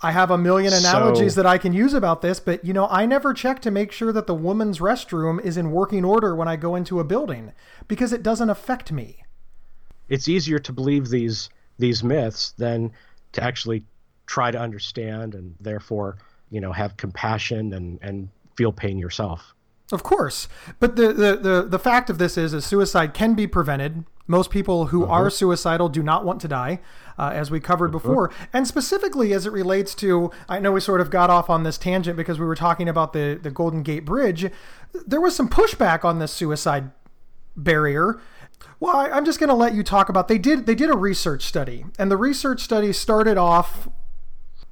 I 0.00 0.12
have 0.12 0.30
a 0.30 0.38
million 0.38 0.72
analogies 0.72 1.34
so, 1.34 1.42
that 1.42 1.48
I 1.48 1.58
can 1.58 1.72
use 1.72 1.94
about 1.94 2.22
this, 2.22 2.38
but 2.38 2.64
you 2.64 2.72
know, 2.72 2.86
I 2.88 3.06
never 3.06 3.34
check 3.34 3.60
to 3.62 3.70
make 3.70 3.90
sure 3.90 4.12
that 4.12 4.26
the 4.26 4.34
woman's 4.34 4.78
restroom 4.78 5.42
is 5.42 5.56
in 5.56 5.72
working 5.72 6.04
order 6.04 6.36
when 6.36 6.46
I 6.46 6.56
go 6.56 6.76
into 6.76 7.00
a 7.00 7.04
building 7.04 7.52
because 7.88 8.12
it 8.12 8.22
doesn't 8.22 8.50
affect 8.50 8.92
me. 8.92 9.23
It's 10.08 10.28
easier 10.28 10.58
to 10.58 10.72
believe 10.72 11.08
these 11.08 11.50
these 11.78 12.04
myths 12.04 12.52
than 12.56 12.92
to 13.32 13.42
actually 13.42 13.84
try 14.26 14.50
to 14.50 14.58
understand 14.58 15.34
and 15.34 15.54
therefore 15.60 16.16
you 16.50 16.60
know 16.60 16.72
have 16.72 16.96
compassion 16.96 17.72
and 17.72 17.98
and 18.02 18.28
feel 18.56 18.72
pain 18.72 18.98
yourself. 18.98 19.54
Of 19.92 20.02
course, 20.02 20.48
but 20.80 20.96
the 20.96 21.12
the 21.12 21.36
the, 21.36 21.66
the 21.68 21.78
fact 21.78 22.08
of 22.08 22.18
this 22.18 22.38
is, 22.38 22.54
is 22.54 22.64
suicide 22.64 23.12
can 23.12 23.34
be 23.34 23.46
prevented. 23.46 24.04
Most 24.26 24.50
people 24.50 24.86
who 24.86 25.04
uh-huh. 25.04 25.12
are 25.12 25.30
suicidal 25.30 25.90
do 25.90 26.02
not 26.02 26.24
want 26.24 26.40
to 26.40 26.48
die, 26.48 26.80
uh, 27.18 27.30
as 27.34 27.50
we 27.50 27.60
covered 27.60 27.94
uh-huh. 27.94 27.98
before, 27.98 28.30
and 28.52 28.66
specifically 28.66 29.34
as 29.34 29.44
it 29.44 29.52
relates 29.52 29.94
to. 29.96 30.30
I 30.48 30.58
know 30.58 30.72
we 30.72 30.80
sort 30.80 31.02
of 31.02 31.10
got 31.10 31.28
off 31.28 31.50
on 31.50 31.64
this 31.64 31.76
tangent 31.76 32.16
because 32.16 32.38
we 32.38 32.46
were 32.46 32.54
talking 32.54 32.88
about 32.88 33.12
the 33.12 33.38
the 33.40 33.50
Golden 33.50 33.82
Gate 33.82 34.06
Bridge. 34.06 34.50
There 35.06 35.20
was 35.20 35.36
some 35.36 35.50
pushback 35.50 36.04
on 36.04 36.18
this 36.18 36.32
suicide 36.32 36.90
barrier. 37.56 38.20
Well, 38.80 38.96
I, 38.96 39.10
I'm 39.10 39.24
just 39.24 39.38
going 39.38 39.48
to 39.48 39.54
let 39.54 39.74
you 39.74 39.82
talk 39.82 40.08
about. 40.08 40.28
They 40.28 40.38
did 40.38 40.66
they 40.66 40.74
did 40.74 40.90
a 40.90 40.96
research 40.96 41.44
study, 41.44 41.84
and 41.98 42.10
the 42.10 42.16
research 42.16 42.60
study 42.62 42.92
started 42.92 43.36
off. 43.36 43.88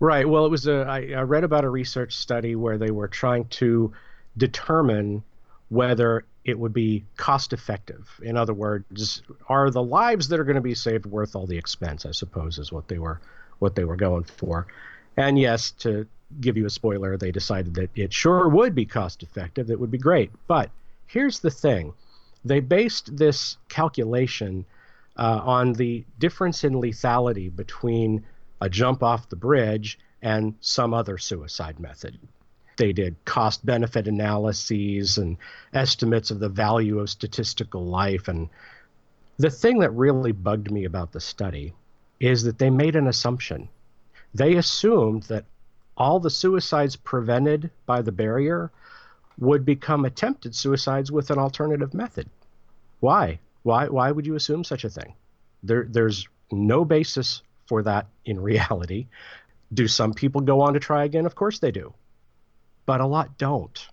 Right. 0.01 0.29
Well, 0.29 0.45
it 0.45 0.51
was 0.51 0.67
a. 0.67 0.83
I, 0.83 1.13
I 1.17 1.23
read 1.23 1.45
about 1.45 1.65
a 1.65 1.69
research 1.69 2.17
study 2.17 2.57
where 2.57 2.79
they 2.79 2.91
were 2.91 3.09
trying 3.09 3.47
to 3.47 3.93
determine 4.37 5.23
whether 5.69 6.25
it 6.45 6.59
would 6.59 6.73
be 6.73 7.05
cost 7.17 7.53
effective. 7.53 8.09
In 8.23 8.37
other 8.37 8.53
words, 8.53 9.23
are 9.49 9.71
the 9.71 9.83
lives 9.83 10.29
that 10.29 10.41
are 10.41 10.45
going 10.45 10.57
to 10.57 10.61
be 10.61 10.75
saved 10.75 11.07
worth 11.07 11.37
all 11.37 11.47
the 11.47 11.57
expense? 11.57 12.05
I 12.05 12.11
suppose 12.11 12.59
is 12.59 12.73
what 12.73 12.89
they 12.89 12.99
were 12.99 13.21
what 13.61 13.77
they 13.77 13.85
were 13.85 13.97
going 13.97 14.25
for. 14.25 14.67
And 15.17 15.39
yes, 15.39 15.71
to 15.73 16.07
give 16.41 16.57
you 16.57 16.67
a 16.67 16.71
spoiler, 16.71 17.17
they 17.17 17.31
decided 17.31 17.75
that 17.75 17.91
it 17.95 18.13
sure 18.13 18.49
would 18.49 18.75
be 18.75 18.85
cost 18.87 19.23
effective. 19.23 19.71
It 19.71 19.79
would 19.79 19.91
be 19.91 19.99
great. 19.99 20.31
But 20.49 20.71
here's 21.07 21.41
the 21.41 21.51
thing: 21.51 21.93
they 22.45 22.61
based 22.61 23.17
this 23.17 23.57
calculation 23.69 24.65
uh, 25.17 25.41
on 25.43 25.73
the 25.75 26.05
difference 26.19 26.65
in 26.65 26.75
lethality 26.75 27.55
between 27.55 28.25
a 28.61 28.69
jump 28.69 29.03
off 29.03 29.29
the 29.29 29.37
bridge 29.37 29.99
and 30.23 30.55
some 30.61 30.95
other 30.95 31.19
suicide 31.19 31.79
method. 31.79 32.19
They 32.77 32.93
did 32.93 33.23
cost 33.25 33.65
benefit 33.67 34.09
analyses 34.09 35.19
and 35.19 35.37
estimates 35.73 36.31
of 36.31 36.41
the 36.41 36.49
value 36.49 37.01
of 37.01 37.11
statistical 37.11 37.85
life. 37.85 38.29
And 38.29 38.49
the 39.37 39.51
thing 39.51 39.81
that 39.81 39.91
really 39.91 40.33
bugged 40.33 40.71
me 40.71 40.85
about 40.85 41.13
the 41.13 41.21
study 41.21 41.75
is 42.19 42.45
that 42.45 42.59
they 42.59 42.71
made 42.71 42.97
an 42.97 43.09
assumption. 43.09 43.69
They 44.35 44.55
assumed 44.55 45.25
that 45.25 45.45
all 45.97 46.21
the 46.21 46.31
suicides 46.31 46.97
prevented 46.97 47.71
by 47.85 48.01
the 48.03 48.13
barrier 48.13 48.73
would 49.39 49.65
become 49.65 50.05
attempted 50.05 50.55
suicides 50.55 51.11
with 51.11 51.31
an 51.31 51.39
alternative 51.39 51.95
method. 51.95 52.29
Why? 53.01 53.39
Why 53.63 53.89
why 53.89 54.11
would 54.11 54.27
you 54.27 54.35
assume 54.35 54.65
such 54.65 54.85
a 54.85 54.91
thing? 54.91 55.15
There 55.63 55.87
there's 55.89 56.29
no 56.51 56.85
basis 56.85 57.43
for 57.67 57.83
that 57.83 58.07
in 58.25 58.41
reality. 58.41 59.07
Do 59.73 59.89
some 59.89 60.13
people 60.13 60.41
go 60.41 60.61
on 60.61 60.75
to 60.75 60.81
try 60.81 61.05
again? 61.05 61.27
Of 61.27 61.35
course 61.35 61.59
they 61.59 61.71
do 61.71 61.95
but 62.87 63.01
a 63.01 63.07
lot 63.07 63.39
don't. 63.39 63.89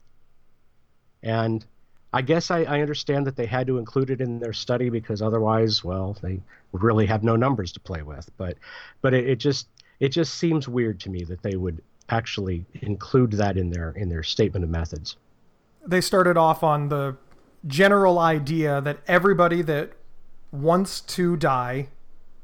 And 1.22 1.65
I 2.12 2.22
guess 2.22 2.50
I, 2.50 2.63
I, 2.63 2.81
understand 2.81 3.27
that 3.27 3.36
they 3.36 3.46
had 3.46 3.67
to 3.67 3.77
include 3.77 4.10
it 4.10 4.22
in 4.22 4.39
their 4.39 4.53
study 4.53 4.89
because 4.89 5.22
otherwise, 5.22 5.84
well, 5.84 6.17
they 6.22 6.41
really 6.72 7.05
have 7.05 7.24
no 7.24 7.36
numbers 7.36 7.72
to 7.74 7.79
play 7.79 8.01
with. 8.01 8.29
But 8.38 8.58
but 9.01 9.13
it, 9.13 9.29
it 9.29 9.36
just 9.36 9.67
it 10.00 10.10
just 10.10 10.36
seems 10.36 10.67
weird 10.67 11.00
to 11.01 11.10
me 11.10 11.24
that 11.25 11.43
they 11.43 11.55
would 11.55 11.81
actually 12.10 12.65
include 12.81 13.34
that 13.34 13.58
in 13.58 13.69
their 13.69 13.91
in 13.91 14.10
their 14.10 14.24
statement 14.24 14.63
of 14.63 14.72
methods. 14.72 15.17
They 15.86 16.01
started 16.01 16.38
off 16.38 16.63
on 16.63 16.89
the 16.89 17.17
general 17.67 18.19
idea 18.19 18.81
that 18.81 19.00
everybody 19.07 19.62
that 19.63 19.91
wants 20.51 21.01
to 21.01 21.36
die 21.36 21.89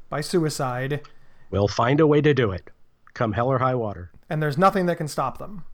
by 0.08 0.20
suicide 0.20 1.02
will 1.50 1.68
find 1.68 2.00
a 2.00 2.06
way 2.06 2.20
to 2.20 2.34
do 2.34 2.50
it, 2.50 2.70
come 3.14 3.32
hell 3.32 3.48
or 3.48 3.58
high 3.58 3.74
water. 3.74 4.10
And 4.28 4.42
there's 4.42 4.58
nothing 4.58 4.86
that 4.86 4.96
can 4.96 5.08
stop 5.08 5.38
them. 5.38 5.64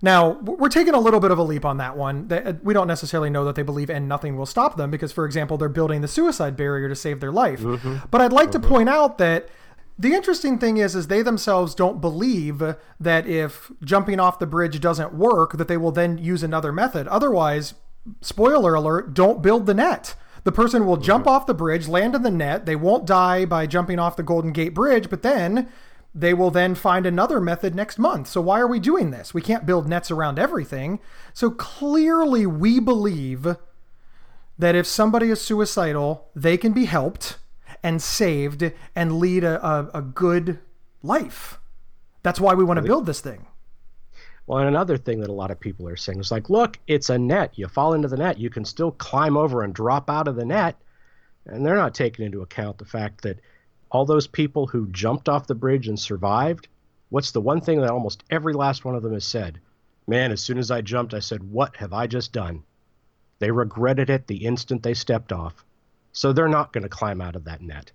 Now, 0.00 0.38
we're 0.40 0.68
taking 0.68 0.94
a 0.94 1.00
little 1.00 1.20
bit 1.20 1.30
of 1.30 1.38
a 1.38 1.42
leap 1.42 1.64
on 1.64 1.78
that 1.78 1.96
one. 1.96 2.30
Uh, 2.30 2.54
we 2.62 2.72
don't 2.72 2.86
necessarily 2.86 3.30
know 3.30 3.44
that 3.44 3.56
they 3.56 3.62
believe 3.62 3.90
and 3.90 4.08
nothing 4.08 4.36
will 4.36 4.46
stop 4.46 4.76
them 4.76 4.90
because, 4.90 5.12
for 5.12 5.24
example, 5.24 5.56
they're 5.56 5.68
building 5.68 6.02
the 6.02 6.08
suicide 6.08 6.56
barrier 6.56 6.88
to 6.88 6.94
save 6.94 7.20
their 7.20 7.32
life. 7.32 7.60
Mm-hmm. 7.60 7.96
But 8.10 8.20
I'd 8.20 8.32
like 8.32 8.50
mm-hmm. 8.50 8.62
to 8.62 8.68
point 8.68 8.88
out 8.88 9.18
that 9.18 9.48
the 9.98 10.14
interesting 10.14 10.58
thing 10.58 10.76
is, 10.76 10.94
is 10.94 11.08
they 11.08 11.22
themselves 11.22 11.74
don't 11.74 12.00
believe 12.00 12.62
that 13.00 13.26
if 13.26 13.72
jumping 13.82 14.20
off 14.20 14.38
the 14.38 14.46
bridge 14.46 14.80
doesn't 14.80 15.12
work, 15.12 15.56
that 15.56 15.66
they 15.66 15.76
will 15.76 15.90
then 15.90 16.18
use 16.18 16.44
another 16.44 16.72
method. 16.72 17.08
Otherwise, 17.08 17.74
spoiler 18.20 18.74
alert, 18.74 19.12
don't 19.12 19.42
build 19.42 19.66
the 19.66 19.74
net. 19.74 20.14
The 20.44 20.52
person 20.52 20.86
will 20.86 20.98
jump 20.98 21.24
mm-hmm. 21.24 21.34
off 21.34 21.46
the 21.46 21.54
bridge, 21.54 21.88
land 21.88 22.14
in 22.14 22.22
the 22.22 22.30
net. 22.30 22.64
They 22.64 22.76
won't 22.76 23.06
die 23.06 23.44
by 23.44 23.66
jumping 23.66 23.98
off 23.98 24.16
the 24.16 24.22
Golden 24.22 24.52
Gate 24.52 24.72
Bridge, 24.72 25.10
but 25.10 25.22
then 25.22 25.68
they 26.14 26.32
will 26.32 26.50
then 26.50 26.74
find 26.74 27.04
another 27.04 27.40
method 27.40 27.74
next 27.74 27.98
month. 27.98 28.28
So 28.28 28.40
why 28.40 28.60
are 28.60 28.66
we 28.66 28.80
doing 28.80 29.10
this? 29.10 29.34
We 29.34 29.42
can't 29.42 29.66
build 29.66 29.88
nets 29.88 30.10
around 30.10 30.38
everything. 30.38 31.00
So 31.34 31.50
clearly 31.50 32.46
we 32.46 32.80
believe 32.80 33.56
that 34.58 34.74
if 34.74 34.86
somebody 34.86 35.30
is 35.30 35.40
suicidal, 35.40 36.28
they 36.34 36.56
can 36.56 36.72
be 36.72 36.86
helped 36.86 37.38
and 37.82 38.02
saved 38.02 38.72
and 38.94 39.18
lead 39.18 39.44
a, 39.44 39.64
a, 39.66 39.90
a 39.94 40.02
good 40.02 40.58
life. 41.02 41.58
That's 42.22 42.40
why 42.40 42.54
we 42.54 42.64
want 42.64 42.78
to 42.78 42.82
build 42.82 43.06
this 43.06 43.20
thing. 43.20 43.46
Well, 44.46 44.58
and 44.58 44.68
another 44.68 44.96
thing 44.96 45.20
that 45.20 45.30
a 45.30 45.34
lot 45.34 45.50
of 45.50 45.60
people 45.60 45.86
are 45.88 45.96
saying 45.96 46.20
is 46.20 46.30
like, 46.30 46.48
look, 46.48 46.78
it's 46.86 47.10
a 47.10 47.18
net. 47.18 47.52
You 47.56 47.68
fall 47.68 47.92
into 47.92 48.08
the 48.08 48.16
net, 48.16 48.38
you 48.38 48.48
can 48.48 48.64
still 48.64 48.92
climb 48.92 49.36
over 49.36 49.62
and 49.62 49.74
drop 49.74 50.08
out 50.08 50.26
of 50.26 50.36
the 50.36 50.44
net. 50.44 50.76
And 51.46 51.64
they're 51.64 51.76
not 51.76 51.94
taking 51.94 52.24
into 52.24 52.40
account 52.40 52.78
the 52.78 52.84
fact 52.84 53.22
that 53.22 53.40
all 53.90 54.04
those 54.04 54.26
people 54.26 54.66
who 54.66 54.88
jumped 54.88 55.28
off 55.28 55.46
the 55.46 55.54
bridge 55.54 55.88
and 55.88 55.98
survived, 55.98 56.68
what's 57.10 57.30
the 57.30 57.40
one 57.40 57.60
thing 57.60 57.80
that 57.80 57.90
almost 57.90 58.24
every 58.30 58.54
last 58.54 58.84
one 58.84 58.94
of 58.94 59.02
them 59.02 59.12
has 59.12 59.24
said? 59.24 59.60
Man, 60.06 60.32
as 60.32 60.40
soon 60.40 60.56
as 60.56 60.70
I 60.70 60.80
jumped, 60.80 61.12
I 61.12 61.20
said, 61.20 61.42
What 61.42 61.76
have 61.76 61.92
I 61.92 62.06
just 62.06 62.32
done? 62.32 62.64
They 63.38 63.50
regretted 63.50 64.10
it 64.10 64.26
the 64.26 64.46
instant 64.46 64.82
they 64.82 64.94
stepped 64.94 65.32
off. 65.32 65.64
So 66.18 66.32
they're 66.32 66.48
not 66.48 66.72
going 66.72 66.82
to 66.82 66.88
climb 66.88 67.20
out 67.20 67.36
of 67.36 67.44
that 67.44 67.60
net. 67.60 67.92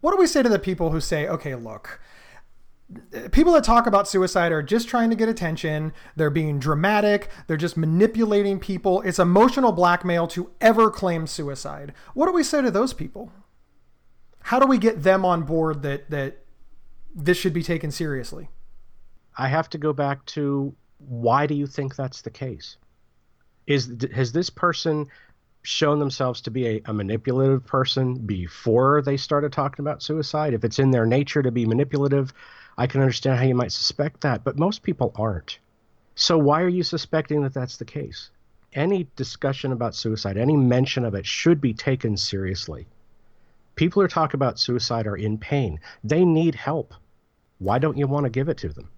What 0.00 0.12
do 0.12 0.18
we 0.18 0.26
say 0.26 0.42
to 0.42 0.48
the 0.48 0.58
people 0.58 0.90
who 0.90 1.00
say, 1.00 1.28
okay, 1.28 1.54
look, 1.54 2.00
people 3.30 3.52
that 3.52 3.64
talk 3.64 3.86
about 3.86 4.08
suicide 4.08 4.52
are 4.52 4.62
just 4.62 4.88
trying 4.88 5.10
to 5.10 5.16
get 5.16 5.28
attention. 5.28 5.92
They're 6.16 6.30
being 6.30 6.58
dramatic. 6.58 7.28
They're 7.46 7.56
just 7.56 7.76
manipulating 7.76 8.58
people. 8.58 9.02
It's 9.02 9.18
emotional 9.18 9.72
blackmail 9.72 10.26
to 10.28 10.50
ever 10.60 10.90
claim 10.90 11.26
suicide. 11.26 11.94
What 12.14 12.26
do 12.26 12.32
we 12.32 12.42
say 12.42 12.62
to 12.62 12.70
those 12.70 12.92
people? 12.92 13.32
how 14.48 14.58
do 14.58 14.66
we 14.66 14.78
get 14.78 15.02
them 15.02 15.26
on 15.26 15.42
board 15.42 15.82
that 15.82 16.08
that 16.08 16.38
this 17.14 17.36
should 17.36 17.52
be 17.52 17.62
taken 17.62 17.90
seriously? 17.90 18.48
I 19.36 19.48
have 19.48 19.68
to 19.70 19.78
go 19.78 19.92
back 19.92 20.24
to 20.36 20.74
why 20.96 21.46
do 21.46 21.54
you 21.54 21.66
think 21.66 21.94
that's 21.94 22.22
the 22.22 22.30
case? 22.30 22.78
Is 23.66 23.94
has 24.14 24.32
this 24.32 24.48
person 24.48 25.06
shown 25.68 25.98
themselves 25.98 26.40
to 26.42 26.50
be 26.50 26.66
a, 26.66 26.82
a, 26.86 26.92
manipulative 26.92 27.64
person 27.66 28.14
before 28.14 29.02
they 29.02 29.16
started 29.16 29.52
talking 29.52 29.82
about 29.82 30.02
suicide? 30.02 30.54
If 30.54 30.64
it's 30.64 30.78
in 30.78 30.90
their 30.90 31.06
nature 31.06 31.42
to 31.42 31.50
be 31.50 31.66
manipulative, 31.66 32.32
I 32.76 32.86
can 32.86 33.00
understand 33.00 33.38
how 33.38 33.44
you 33.44 33.54
might 33.54 33.72
suspect 33.72 34.22
that, 34.22 34.44
but 34.44 34.58
most 34.58 34.82
people 34.82 35.12
aren't. 35.16 35.58
So 36.14 36.38
why 36.38 36.62
are 36.62 36.68
you 36.68 36.82
suspecting 36.82 37.42
that 37.42 37.54
that's 37.54 37.76
the 37.76 37.84
case? 37.84 38.30
Any 38.72 39.08
discussion 39.16 39.72
about 39.72 39.94
suicide, 39.94 40.36
any 40.36 40.56
mention 40.56 41.04
of 41.04 41.14
it 41.14 41.26
should 41.26 41.60
be 41.60 41.74
taken 41.74 42.16
seriously 42.16 42.86
people 43.78 44.02
who 44.02 44.08
talk 44.08 44.34
about 44.34 44.58
suicide 44.58 45.06
are 45.06 45.16
in 45.16 45.38
pain. 45.38 45.78
They 46.02 46.24
need 46.24 46.56
help. 46.56 46.92
Why 47.58 47.78
don't 47.78 47.96
you 47.96 48.08
want 48.08 48.24
to 48.24 48.30
give 48.30 48.48
it 48.48 48.58
to 48.58 48.68
them? 48.68 48.90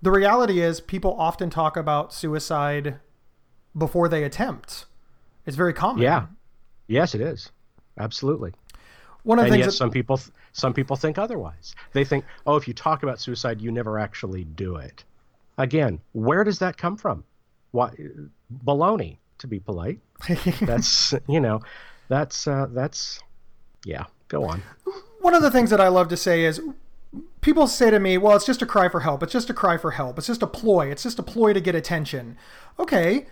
The 0.00 0.12
reality 0.12 0.60
is, 0.60 0.80
people 0.80 1.14
often 1.18 1.50
talk 1.50 1.76
about 1.76 2.14
suicide 2.14 3.00
before 3.76 4.08
they 4.08 4.22
attempt. 4.22 4.86
It's 5.48 5.56
very 5.56 5.72
common. 5.72 6.02
Yeah. 6.02 6.26
Yes, 6.88 7.14
it 7.14 7.22
is. 7.22 7.50
Absolutely. 7.98 8.52
One 9.22 9.38
of 9.38 9.44
the 9.44 9.46
and 9.46 9.52
things 9.54 9.60
yet 9.60 9.70
that... 9.70 9.76
some 9.76 9.90
people 9.90 10.20
some 10.52 10.74
people 10.74 10.94
think 10.94 11.16
otherwise. 11.16 11.74
They 11.94 12.04
think, 12.04 12.26
oh, 12.46 12.56
if 12.56 12.68
you 12.68 12.74
talk 12.74 13.02
about 13.02 13.18
suicide, 13.18 13.62
you 13.62 13.72
never 13.72 13.98
actually 13.98 14.44
do 14.44 14.76
it. 14.76 15.04
Again, 15.56 16.00
where 16.12 16.44
does 16.44 16.58
that 16.58 16.76
come 16.76 16.98
from? 16.98 17.24
Why 17.70 17.94
baloney, 18.62 19.16
to 19.38 19.46
be 19.46 19.58
polite. 19.58 20.00
that's 20.60 21.14
you 21.26 21.40
know, 21.40 21.62
that's 22.08 22.46
uh, 22.46 22.66
that's 22.70 23.20
yeah. 23.86 24.04
Go 24.28 24.44
on. 24.44 24.62
One 25.22 25.34
of 25.34 25.40
the 25.40 25.50
things 25.50 25.70
that 25.70 25.80
I 25.80 25.88
love 25.88 26.08
to 26.08 26.16
say 26.18 26.44
is 26.44 26.60
people 27.40 27.66
say 27.66 27.90
to 27.90 27.98
me, 27.98 28.18
well, 28.18 28.36
it's 28.36 28.44
just 28.44 28.60
a 28.60 28.66
cry 28.66 28.90
for 28.90 29.00
help. 29.00 29.22
It's 29.22 29.32
just 29.32 29.48
a 29.48 29.54
cry 29.54 29.78
for 29.78 29.92
help. 29.92 30.18
It's 30.18 30.26
just 30.26 30.42
a 30.42 30.46
ploy. 30.46 30.90
It's 30.90 31.04
just 31.04 31.18
a 31.18 31.22
ploy 31.22 31.54
to 31.54 31.60
get 31.60 31.74
attention. 31.74 32.36
Okay, 32.78 33.26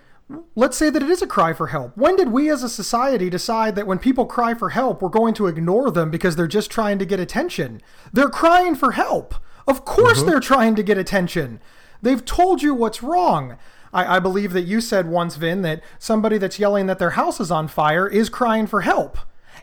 let's 0.55 0.77
say 0.77 0.89
that 0.89 1.03
it 1.03 1.09
is 1.09 1.21
a 1.21 1.27
cry 1.27 1.53
for 1.53 1.67
help. 1.67 1.95
When 1.95 2.15
did 2.15 2.29
we 2.29 2.49
as 2.49 2.63
a 2.63 2.69
society 2.69 3.29
decide 3.29 3.75
that 3.75 3.87
when 3.87 3.99
people 3.99 4.25
cry 4.25 4.53
for 4.53 4.69
help, 4.69 5.01
we're 5.01 5.09
going 5.09 5.33
to 5.35 5.47
ignore 5.47 5.91
them 5.91 6.11
because 6.11 6.35
they're 6.35 6.47
just 6.47 6.69
trying 6.69 6.99
to 6.99 7.05
get 7.05 7.19
attention? 7.19 7.81
They're 8.11 8.29
crying 8.29 8.75
for 8.75 8.91
help. 8.91 9.35
Of 9.67 9.85
course, 9.85 10.19
mm-hmm. 10.19 10.29
they're 10.29 10.39
trying 10.39 10.75
to 10.75 10.83
get 10.83 10.97
attention. 10.97 11.59
They've 12.01 12.23
told 12.23 12.61
you 12.61 12.73
what's 12.73 13.03
wrong. 13.03 13.57
I, 13.93 14.17
I 14.17 14.19
believe 14.19 14.53
that 14.53 14.61
you 14.63 14.81
said 14.81 15.07
once, 15.07 15.35
Vin, 15.35 15.61
that 15.63 15.81
somebody 15.99 16.37
that's 16.37 16.59
yelling 16.59 16.87
that 16.87 16.99
their 16.99 17.11
house 17.11 17.39
is 17.39 17.51
on 17.51 17.67
fire 17.67 18.07
is 18.07 18.29
crying 18.29 18.67
for 18.67 18.81
help 18.81 19.17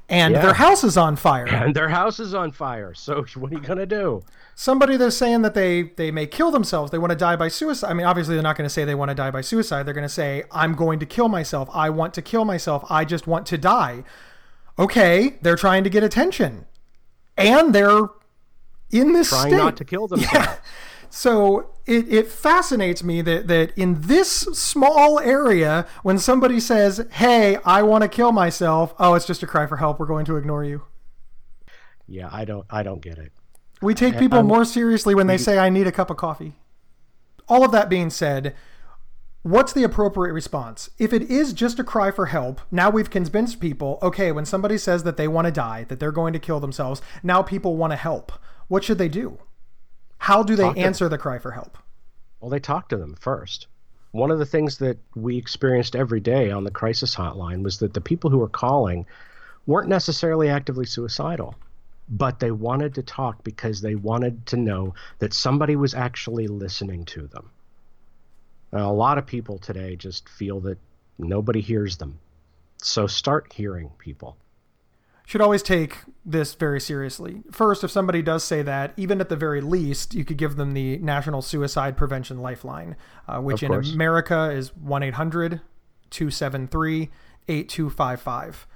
and 0.08 0.34
yeah. 0.34 0.42
their 0.42 0.54
house 0.54 0.84
is 0.84 0.96
on 0.96 1.16
fire. 1.16 1.46
And 1.46 1.74
their 1.74 1.88
house 1.88 2.20
is 2.20 2.34
on 2.34 2.52
fire. 2.52 2.94
So 2.94 3.24
what 3.36 3.50
are 3.52 3.54
you 3.54 3.60
going 3.60 3.78
to 3.78 3.86
do? 3.86 4.22
Somebody 4.54 4.96
that's 4.96 5.16
saying 5.16 5.42
that 5.42 5.54
they 5.54 5.82
they 5.82 6.10
may 6.10 6.26
kill 6.26 6.50
themselves, 6.50 6.90
they 6.90 6.98
want 6.98 7.10
to 7.10 7.16
die 7.16 7.36
by 7.36 7.48
suicide. 7.48 7.90
I 7.90 7.94
mean, 7.94 8.06
obviously 8.06 8.34
they're 8.34 8.42
not 8.42 8.56
going 8.56 8.66
to 8.66 8.72
say 8.72 8.84
they 8.84 8.94
want 8.94 9.08
to 9.10 9.14
die 9.14 9.30
by 9.30 9.40
suicide. 9.40 9.84
They're 9.84 9.94
going 9.94 10.02
to 10.02 10.08
say 10.08 10.44
I'm 10.50 10.74
going 10.74 10.98
to 11.00 11.06
kill 11.06 11.28
myself. 11.28 11.68
I 11.72 11.90
want 11.90 12.14
to 12.14 12.22
kill 12.22 12.44
myself. 12.44 12.84
I 12.90 13.04
just 13.04 13.26
want 13.26 13.46
to 13.46 13.58
die. 13.58 14.04
Okay, 14.78 15.38
they're 15.42 15.56
trying 15.56 15.84
to 15.84 15.90
get 15.90 16.02
attention. 16.02 16.66
And 17.36 17.74
they're 17.74 18.08
in 18.90 19.12
this 19.12 19.30
trying 19.30 19.50
state. 19.50 19.56
not 19.56 19.76
to 19.78 19.84
kill 19.84 20.06
themselves. 20.08 20.34
Yeah. 20.34 20.56
So 21.10 21.73
it, 21.86 22.12
it 22.12 22.28
fascinates 22.28 23.04
me 23.04 23.20
that, 23.22 23.46
that 23.48 23.72
in 23.76 24.02
this 24.02 24.30
small 24.30 25.20
area, 25.20 25.86
when 26.02 26.18
somebody 26.18 26.58
says, 26.60 27.06
Hey, 27.12 27.58
I 27.64 27.82
want 27.82 28.02
to 28.02 28.08
kill 28.08 28.32
myself, 28.32 28.94
oh, 28.98 29.14
it's 29.14 29.26
just 29.26 29.42
a 29.42 29.46
cry 29.46 29.66
for 29.66 29.76
help. 29.76 30.00
We're 30.00 30.06
going 30.06 30.24
to 30.26 30.36
ignore 30.36 30.64
you. 30.64 30.84
Yeah, 32.06 32.28
I 32.30 32.44
don't 32.44 32.66
I 32.70 32.82
don't 32.82 33.00
get 33.00 33.18
it. 33.18 33.32
We 33.80 33.94
take 33.94 34.18
people 34.18 34.38
I'm, 34.38 34.46
more 34.46 34.64
seriously 34.64 35.14
when 35.14 35.26
they 35.26 35.36
say, 35.36 35.58
I 35.58 35.68
need 35.68 35.86
a 35.86 35.92
cup 35.92 36.10
of 36.10 36.16
coffee. 36.16 36.54
All 37.48 37.64
of 37.64 37.72
that 37.72 37.90
being 37.90 38.08
said, 38.08 38.54
what's 39.42 39.74
the 39.74 39.82
appropriate 39.82 40.32
response? 40.32 40.88
If 40.98 41.12
it 41.12 41.22
is 41.22 41.52
just 41.52 41.78
a 41.78 41.84
cry 41.84 42.10
for 42.10 42.26
help, 42.26 42.62
now 42.70 42.88
we've 42.88 43.10
convinced 43.10 43.60
people, 43.60 43.98
okay, 44.00 44.32
when 44.32 44.46
somebody 44.46 44.78
says 44.78 45.02
that 45.02 45.18
they 45.18 45.28
want 45.28 45.46
to 45.46 45.52
die, 45.52 45.84
that 45.88 46.00
they're 46.00 46.12
going 46.12 46.32
to 46.32 46.38
kill 46.38 46.60
themselves, 46.60 47.02
now 47.22 47.42
people 47.42 47.76
want 47.76 47.90
to 47.92 47.96
help. 47.96 48.32
What 48.68 48.84
should 48.84 48.96
they 48.96 49.08
do? 49.08 49.38
How 50.24 50.42
do 50.42 50.56
they 50.56 50.70
answer 50.76 51.10
the 51.10 51.18
cry 51.18 51.38
for 51.38 51.50
help? 51.50 51.76
Well, 52.40 52.48
they 52.48 52.58
talk 52.58 52.88
to 52.88 52.96
them 52.96 53.14
first. 53.20 53.66
One 54.12 54.30
of 54.30 54.38
the 54.38 54.46
things 54.46 54.78
that 54.78 54.96
we 55.14 55.36
experienced 55.36 55.94
every 55.94 56.20
day 56.20 56.50
on 56.50 56.64
the 56.64 56.70
crisis 56.70 57.14
hotline 57.14 57.62
was 57.62 57.80
that 57.80 57.92
the 57.92 58.00
people 58.00 58.30
who 58.30 58.38
were 58.38 58.48
calling 58.48 59.04
weren't 59.66 59.90
necessarily 59.90 60.48
actively 60.48 60.86
suicidal, 60.86 61.54
but 62.08 62.40
they 62.40 62.50
wanted 62.50 62.94
to 62.94 63.02
talk 63.02 63.44
because 63.44 63.82
they 63.82 63.96
wanted 63.96 64.46
to 64.46 64.56
know 64.56 64.94
that 65.18 65.34
somebody 65.34 65.76
was 65.76 65.92
actually 65.92 66.46
listening 66.46 67.04
to 67.04 67.26
them. 67.26 67.50
Now, 68.72 68.90
a 68.90 68.94
lot 68.94 69.18
of 69.18 69.26
people 69.26 69.58
today 69.58 69.94
just 69.94 70.26
feel 70.30 70.58
that 70.60 70.78
nobody 71.18 71.60
hears 71.60 71.98
them. 71.98 72.18
So 72.78 73.06
start 73.06 73.52
hearing 73.52 73.90
people 73.98 74.38
should 75.26 75.40
always 75.40 75.62
take 75.62 75.98
this 76.24 76.54
very 76.54 76.80
seriously. 76.80 77.42
First, 77.50 77.82
if 77.82 77.90
somebody 77.90 78.22
does 78.22 78.44
say 78.44 78.62
that, 78.62 78.92
even 78.96 79.20
at 79.20 79.28
the 79.28 79.36
very 79.36 79.60
least, 79.60 80.14
you 80.14 80.24
could 80.24 80.36
give 80.36 80.56
them 80.56 80.74
the 80.74 80.98
National 80.98 81.42
Suicide 81.42 81.96
Prevention 81.96 82.40
Lifeline, 82.40 82.96
uh, 83.26 83.40
which 83.40 83.62
in 83.62 83.72
America 83.72 84.50
is 84.50 84.74
1 84.76 85.02
800 85.02 85.60
273 86.10 87.10
8255. 87.48 88.66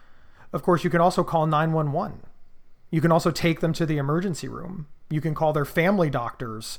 Of 0.52 0.62
course, 0.62 0.84
you 0.84 0.90
can 0.90 1.00
also 1.00 1.22
call 1.22 1.46
911. 1.46 2.22
You 2.90 3.02
can 3.02 3.12
also 3.12 3.30
take 3.30 3.60
them 3.60 3.74
to 3.74 3.84
the 3.84 3.98
emergency 3.98 4.48
room. 4.48 4.86
You 5.10 5.20
can 5.20 5.34
call 5.34 5.52
their 5.52 5.66
family 5.66 6.08
doctors. 6.08 6.78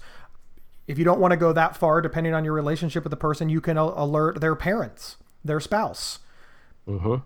If 0.88 0.98
you 0.98 1.06
don't 1.06 1.20
want 1.20 1.32
to 1.32 1.38
go 1.38 1.54
that 1.54 1.78
far, 1.78 2.02
depending 2.02 2.34
on 2.34 2.44
your 2.44 2.54
relationship 2.54 3.04
with 3.04 3.12
the 3.12 3.18
person, 3.18 3.50
you 3.50 3.62
can 3.62 3.78
alert 3.78 4.42
their 4.42 4.56
parents, 4.56 5.18
their 5.44 5.60
spouse. 5.60 6.20
Mm-hmm 6.88 7.18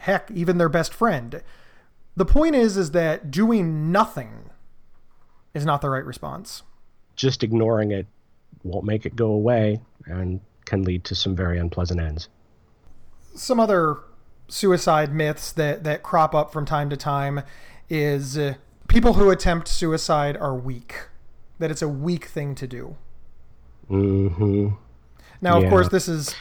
heck, 0.00 0.30
even 0.30 0.58
their 0.58 0.68
best 0.68 0.92
friend. 0.92 1.42
The 2.16 2.24
point 2.24 2.54
is, 2.54 2.76
is 2.76 2.92
that 2.92 3.30
doing 3.30 3.92
nothing 3.92 4.50
is 5.54 5.64
not 5.64 5.80
the 5.80 5.90
right 5.90 6.04
response. 6.04 6.62
Just 7.14 7.42
ignoring 7.42 7.90
it 7.90 8.06
won't 8.62 8.84
make 8.84 9.06
it 9.06 9.16
go 9.16 9.30
away 9.30 9.80
and 10.06 10.40
can 10.64 10.82
lead 10.82 11.04
to 11.04 11.14
some 11.14 11.36
very 11.36 11.58
unpleasant 11.58 12.00
ends. 12.00 12.28
Some 13.34 13.60
other 13.60 13.98
suicide 14.48 15.12
myths 15.12 15.52
that, 15.52 15.84
that 15.84 16.02
crop 16.02 16.34
up 16.34 16.52
from 16.52 16.64
time 16.64 16.90
to 16.90 16.96
time 16.96 17.42
is 17.88 18.36
uh, 18.36 18.54
people 18.88 19.14
who 19.14 19.30
attempt 19.30 19.68
suicide 19.68 20.36
are 20.36 20.54
weak, 20.54 21.08
that 21.58 21.70
it's 21.70 21.82
a 21.82 21.88
weak 21.88 22.26
thing 22.26 22.54
to 22.54 22.66
do. 22.66 22.96
Mm-hmm. 23.90 24.68
Now, 25.40 25.58
yeah. 25.58 25.64
of 25.64 25.70
course, 25.70 25.88
this 25.88 26.08
is 26.08 26.34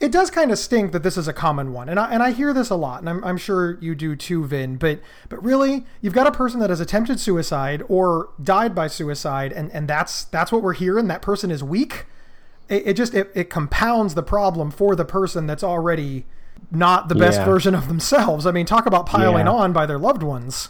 it 0.00 0.12
does 0.12 0.30
kind 0.30 0.52
of 0.52 0.58
stink 0.58 0.92
that 0.92 1.02
this 1.02 1.16
is 1.16 1.26
a 1.26 1.32
common 1.32 1.72
one, 1.72 1.88
and 1.88 1.98
I, 1.98 2.10
and 2.12 2.22
I 2.22 2.30
hear 2.30 2.52
this 2.52 2.70
a 2.70 2.76
lot, 2.76 3.00
and 3.00 3.08
I'm, 3.08 3.24
I'm 3.24 3.36
sure 3.36 3.78
you 3.80 3.96
do 3.96 4.14
too, 4.14 4.44
Vin. 4.44 4.76
But 4.76 5.00
but 5.28 5.42
really, 5.42 5.86
you've 6.00 6.14
got 6.14 6.26
a 6.26 6.32
person 6.32 6.60
that 6.60 6.70
has 6.70 6.78
attempted 6.80 7.18
suicide 7.18 7.82
or 7.88 8.30
died 8.40 8.74
by 8.74 8.86
suicide, 8.86 9.52
and, 9.52 9.72
and 9.72 9.88
that's 9.88 10.24
that's 10.24 10.52
what 10.52 10.62
we're 10.62 10.74
hearing. 10.74 11.08
That 11.08 11.22
person 11.22 11.50
is 11.50 11.64
weak. 11.64 12.06
It, 12.68 12.88
it 12.88 12.94
just 12.94 13.12
it, 13.12 13.32
it 13.34 13.50
compounds 13.50 14.14
the 14.14 14.22
problem 14.22 14.70
for 14.70 14.94
the 14.94 15.04
person 15.04 15.46
that's 15.48 15.64
already 15.64 16.26
not 16.70 17.08
the 17.08 17.14
best 17.16 17.40
yeah. 17.40 17.44
version 17.44 17.74
of 17.74 17.88
themselves. 17.88 18.46
I 18.46 18.52
mean, 18.52 18.66
talk 18.66 18.86
about 18.86 19.06
piling 19.06 19.46
yeah. 19.46 19.52
on 19.52 19.72
by 19.72 19.84
their 19.86 19.98
loved 19.98 20.22
ones. 20.22 20.68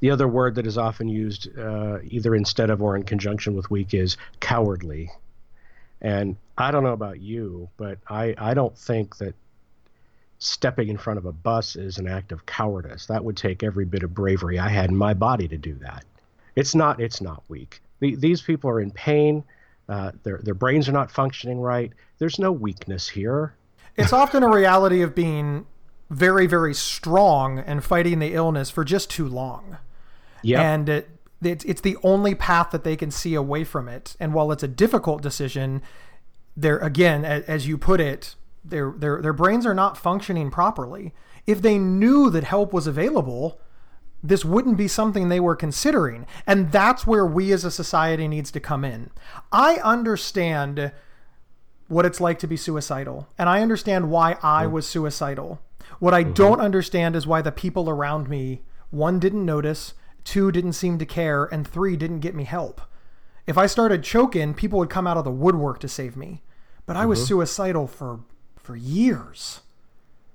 The 0.00 0.10
other 0.10 0.26
word 0.26 0.56
that 0.56 0.66
is 0.66 0.76
often 0.76 1.08
used, 1.08 1.56
uh, 1.56 1.98
either 2.02 2.34
instead 2.34 2.70
of 2.70 2.82
or 2.82 2.96
in 2.96 3.04
conjunction 3.04 3.54
with 3.54 3.70
weak, 3.70 3.94
is 3.94 4.16
cowardly. 4.40 5.12
And 6.00 6.36
I 6.62 6.70
don't 6.70 6.84
know 6.84 6.92
about 6.92 7.20
you, 7.20 7.68
but 7.76 7.98
I, 8.08 8.34
I 8.38 8.54
don't 8.54 8.76
think 8.76 9.16
that 9.18 9.34
stepping 10.38 10.88
in 10.88 10.98
front 10.98 11.18
of 11.18 11.26
a 11.26 11.32
bus 11.32 11.76
is 11.76 11.98
an 11.98 12.08
act 12.08 12.32
of 12.32 12.46
cowardice. 12.46 13.06
That 13.06 13.24
would 13.24 13.36
take 13.36 13.62
every 13.62 13.84
bit 13.84 14.02
of 14.02 14.14
bravery 14.14 14.58
I 14.58 14.68
had 14.68 14.90
in 14.90 14.96
my 14.96 15.14
body 15.14 15.48
to 15.48 15.56
do 15.58 15.74
that. 15.74 16.04
It's 16.56 16.74
not. 16.74 17.00
It's 17.00 17.20
not 17.20 17.42
weak. 17.48 17.80
The, 18.00 18.14
these 18.16 18.42
people 18.42 18.70
are 18.70 18.80
in 18.80 18.90
pain. 18.90 19.44
Uh, 19.88 20.12
their 20.22 20.40
their 20.42 20.54
brains 20.54 20.88
are 20.88 20.92
not 20.92 21.10
functioning 21.10 21.60
right. 21.60 21.92
There's 22.18 22.38
no 22.38 22.52
weakness 22.52 23.08
here. 23.08 23.54
It's 23.96 24.12
often 24.12 24.42
a 24.42 24.48
reality 24.48 25.02
of 25.02 25.14
being 25.14 25.66
very 26.10 26.46
very 26.46 26.74
strong 26.74 27.58
and 27.58 27.82
fighting 27.82 28.18
the 28.18 28.34
illness 28.34 28.70
for 28.70 28.84
just 28.84 29.10
too 29.10 29.26
long. 29.26 29.78
Yeah. 30.42 30.60
And 30.60 30.88
it, 30.88 31.08
it's, 31.42 31.64
it's 31.64 31.80
the 31.80 31.96
only 32.02 32.34
path 32.34 32.70
that 32.70 32.84
they 32.84 32.96
can 32.96 33.10
see 33.10 33.34
away 33.34 33.64
from 33.64 33.88
it. 33.88 34.16
And 34.20 34.34
while 34.34 34.52
it's 34.52 34.62
a 34.62 34.68
difficult 34.68 35.22
decision, 35.22 35.82
they're 36.56 36.78
again, 36.78 37.24
as 37.24 37.66
you 37.66 37.78
put 37.78 38.00
it, 38.00 38.34
their 38.64 38.92
their 38.92 39.20
their 39.22 39.32
brains 39.32 39.66
are 39.66 39.74
not 39.74 39.98
functioning 39.98 40.50
properly. 40.50 41.12
If 41.46 41.62
they 41.62 41.78
knew 41.78 42.30
that 42.30 42.44
help 42.44 42.72
was 42.72 42.86
available, 42.86 43.60
this 44.22 44.44
wouldn't 44.44 44.76
be 44.76 44.86
something 44.86 45.28
they 45.28 45.40
were 45.40 45.56
considering. 45.56 46.26
And 46.46 46.70
that's 46.70 47.06
where 47.06 47.26
we 47.26 47.52
as 47.52 47.64
a 47.64 47.70
society 47.70 48.28
needs 48.28 48.52
to 48.52 48.60
come 48.60 48.84
in. 48.84 49.10
I 49.50 49.76
understand 49.76 50.92
what 51.88 52.06
it's 52.06 52.20
like 52.20 52.38
to 52.38 52.46
be 52.46 52.56
suicidal, 52.56 53.28
and 53.36 53.48
I 53.48 53.60
understand 53.60 54.10
why 54.10 54.38
I 54.42 54.66
was 54.66 54.86
suicidal. 54.86 55.60
What 55.98 56.14
I 56.14 56.22
mm-hmm. 56.22 56.34
don't 56.34 56.60
understand 56.60 57.16
is 57.16 57.26
why 57.26 57.42
the 57.42 57.52
people 57.52 57.90
around 57.90 58.28
me 58.28 58.62
one 58.90 59.18
didn't 59.18 59.44
notice 59.44 59.94
two 60.24 60.52
didn't 60.52 60.74
seem 60.74 60.98
to 60.98 61.06
care, 61.06 61.44
and 61.44 61.66
three 61.66 61.96
didn't 61.96 62.20
get 62.20 62.34
me 62.34 62.44
help. 62.44 62.80
If 63.46 63.58
I 63.58 63.66
started 63.66 64.04
choking, 64.04 64.54
people 64.54 64.78
would 64.78 64.90
come 64.90 65.06
out 65.06 65.16
of 65.16 65.24
the 65.24 65.30
woodwork 65.30 65.80
to 65.80 65.88
save 65.88 66.16
me. 66.16 66.42
But 66.86 66.96
I 66.96 67.06
was 67.06 67.20
mm-hmm. 67.20 67.28
suicidal 67.28 67.86
for 67.86 68.20
for 68.56 68.76
years 68.76 69.60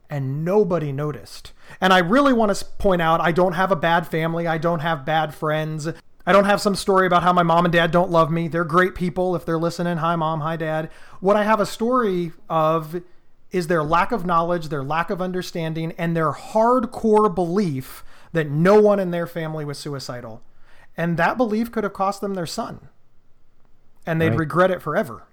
and 0.10 0.44
nobody 0.44 0.92
noticed. 0.92 1.54
And 1.82 1.94
I 1.94 2.00
really 2.00 2.34
want 2.34 2.56
to 2.56 2.66
point 2.78 3.02
out 3.02 3.22
I 3.22 3.32
don't 3.32 3.54
have 3.54 3.72
a 3.72 3.76
bad 3.76 4.08
family, 4.08 4.48
I 4.48 4.58
don't 4.58 4.80
have 4.80 5.06
bad 5.06 5.34
friends. 5.34 5.88
I 6.26 6.34
don't 6.34 6.44
have 6.44 6.60
some 6.60 6.76
story 6.76 7.08
about 7.08 7.24
how 7.24 7.32
my 7.32 7.44
mom 7.44 7.64
and 7.64 7.72
dad 7.72 7.92
don't 7.92 8.12
love 8.12 8.30
me. 8.30 8.50
They're 8.50 8.66
great 8.66 8.96
people 8.96 9.34
if 9.34 9.46
they're 9.46 9.58
listening. 9.58 9.98
Hi 9.98 10.18
mom, 10.18 10.42
hi 10.42 10.58
dad. 10.58 10.90
What 11.22 11.38
I 11.38 11.44
have 11.44 11.62
a 11.62 11.66
story 11.66 12.34
of 12.50 13.02
is 13.50 13.68
their 13.68 13.84
lack 13.84 14.12
of 14.12 14.26
knowledge, 14.26 14.68
their 14.68 14.84
lack 14.84 15.10
of 15.10 15.22
understanding, 15.22 15.94
and 15.98 16.16
their 16.16 16.34
hardcore 16.34 17.34
belief 17.34 18.04
that 18.34 18.50
no 18.50 18.80
one 18.82 19.00
in 19.00 19.12
their 19.12 19.26
family 19.26 19.64
was 19.64 19.78
suicidal. 19.78 20.42
And 20.98 21.16
that 21.16 21.38
belief 21.38 21.72
could 21.72 21.86
have 21.86 21.94
cost 21.94 22.20
them 22.20 22.34
their 22.34 22.46
son. 22.46 22.90
And 24.08 24.20
they'd 24.20 24.30
right. 24.30 24.40
regret 24.40 24.72
it 24.72 24.82
forever. 24.82 25.24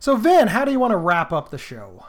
So, 0.00 0.16
Vin, 0.16 0.48
how 0.48 0.64
do 0.64 0.70
you 0.70 0.78
want 0.78 0.90
to 0.90 0.96
wrap 0.96 1.32
up 1.32 1.50
the 1.50 1.58
show? 1.58 2.04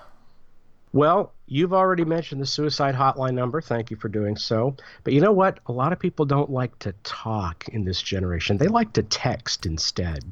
Well, 0.91 1.33
you've 1.45 1.73
already 1.73 2.03
mentioned 2.03 2.41
the 2.41 2.47
suicide 2.47 2.95
hotline 2.95 3.35
number. 3.35 3.61
Thank 3.61 3.91
you 3.91 3.97
for 3.97 4.09
doing 4.09 4.35
so. 4.35 4.75
But 5.03 5.13
you 5.13 5.21
know 5.21 5.31
what? 5.31 5.59
A 5.67 5.71
lot 5.71 5.93
of 5.93 5.99
people 5.99 6.25
don't 6.25 6.49
like 6.49 6.77
to 6.79 6.93
talk 7.03 7.67
in 7.69 7.85
this 7.85 8.01
generation, 8.01 8.57
they 8.57 8.67
like 8.67 8.93
to 8.93 9.03
text 9.03 9.65
instead. 9.65 10.31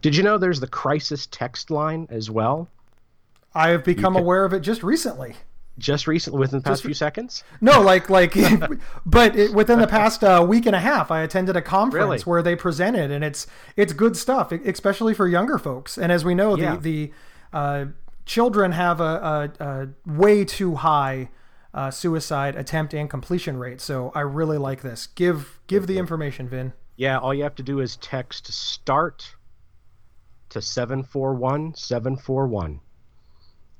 Did 0.00 0.16
you 0.16 0.22
know 0.22 0.38
there's 0.38 0.60
the 0.60 0.66
crisis 0.66 1.26
text 1.26 1.70
line 1.70 2.08
as 2.10 2.30
well? 2.30 2.68
I 3.54 3.68
have 3.68 3.84
become 3.84 4.14
can... 4.14 4.22
aware 4.22 4.44
of 4.44 4.52
it 4.52 4.60
just 4.60 4.82
recently 4.82 5.36
just 5.78 6.06
recently 6.06 6.38
within 6.38 6.60
the 6.60 6.64
past 6.64 6.78
just, 6.78 6.84
few 6.84 6.94
seconds? 6.94 7.44
No 7.60 7.80
like 7.80 8.08
like 8.08 8.34
but 9.06 9.36
it, 9.36 9.52
within 9.52 9.80
the 9.80 9.86
past 9.86 10.22
uh, 10.22 10.44
week 10.48 10.66
and 10.66 10.76
a 10.76 10.80
half 10.80 11.10
i 11.10 11.20
attended 11.20 11.56
a 11.56 11.62
conference 11.62 12.04
really? 12.04 12.18
where 12.20 12.42
they 12.42 12.54
presented 12.54 13.10
and 13.10 13.24
it's 13.24 13.46
it's 13.76 13.92
good 13.92 14.16
stuff 14.16 14.52
especially 14.52 15.14
for 15.14 15.26
younger 15.26 15.58
folks. 15.58 15.98
And 15.98 16.12
as 16.12 16.24
we 16.24 16.34
know 16.34 16.56
yeah. 16.56 16.76
the 16.76 16.80
the 16.80 17.12
uh, 17.52 17.84
children 18.26 18.72
have 18.72 19.00
a, 19.00 19.52
a, 19.60 19.64
a 19.64 19.88
way 20.06 20.44
too 20.44 20.76
high 20.76 21.30
uh, 21.72 21.90
suicide 21.90 22.54
attempt 22.56 22.94
and 22.94 23.10
completion 23.10 23.56
rate. 23.56 23.80
So 23.80 24.12
i 24.14 24.20
really 24.20 24.58
like 24.58 24.82
this. 24.82 25.08
Give 25.08 25.60
give 25.66 25.86
the 25.86 25.98
information 25.98 26.48
vin. 26.48 26.72
Yeah 26.96 27.18
all 27.18 27.34
you 27.34 27.42
have 27.42 27.56
to 27.56 27.62
do 27.62 27.80
is 27.80 27.96
text 27.96 28.52
start 28.52 29.34
to 30.50 30.62
741 30.62 31.74
741 31.74 32.80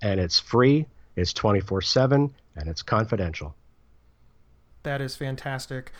and 0.02 0.18
it's 0.18 0.40
free 0.40 0.86
it's 1.16 1.32
24 1.32 1.82
7 1.82 2.34
and 2.56 2.68
it's 2.68 2.82
confidential. 2.82 3.54
That 4.82 5.00
is 5.00 5.16
fantastic. 5.16 5.92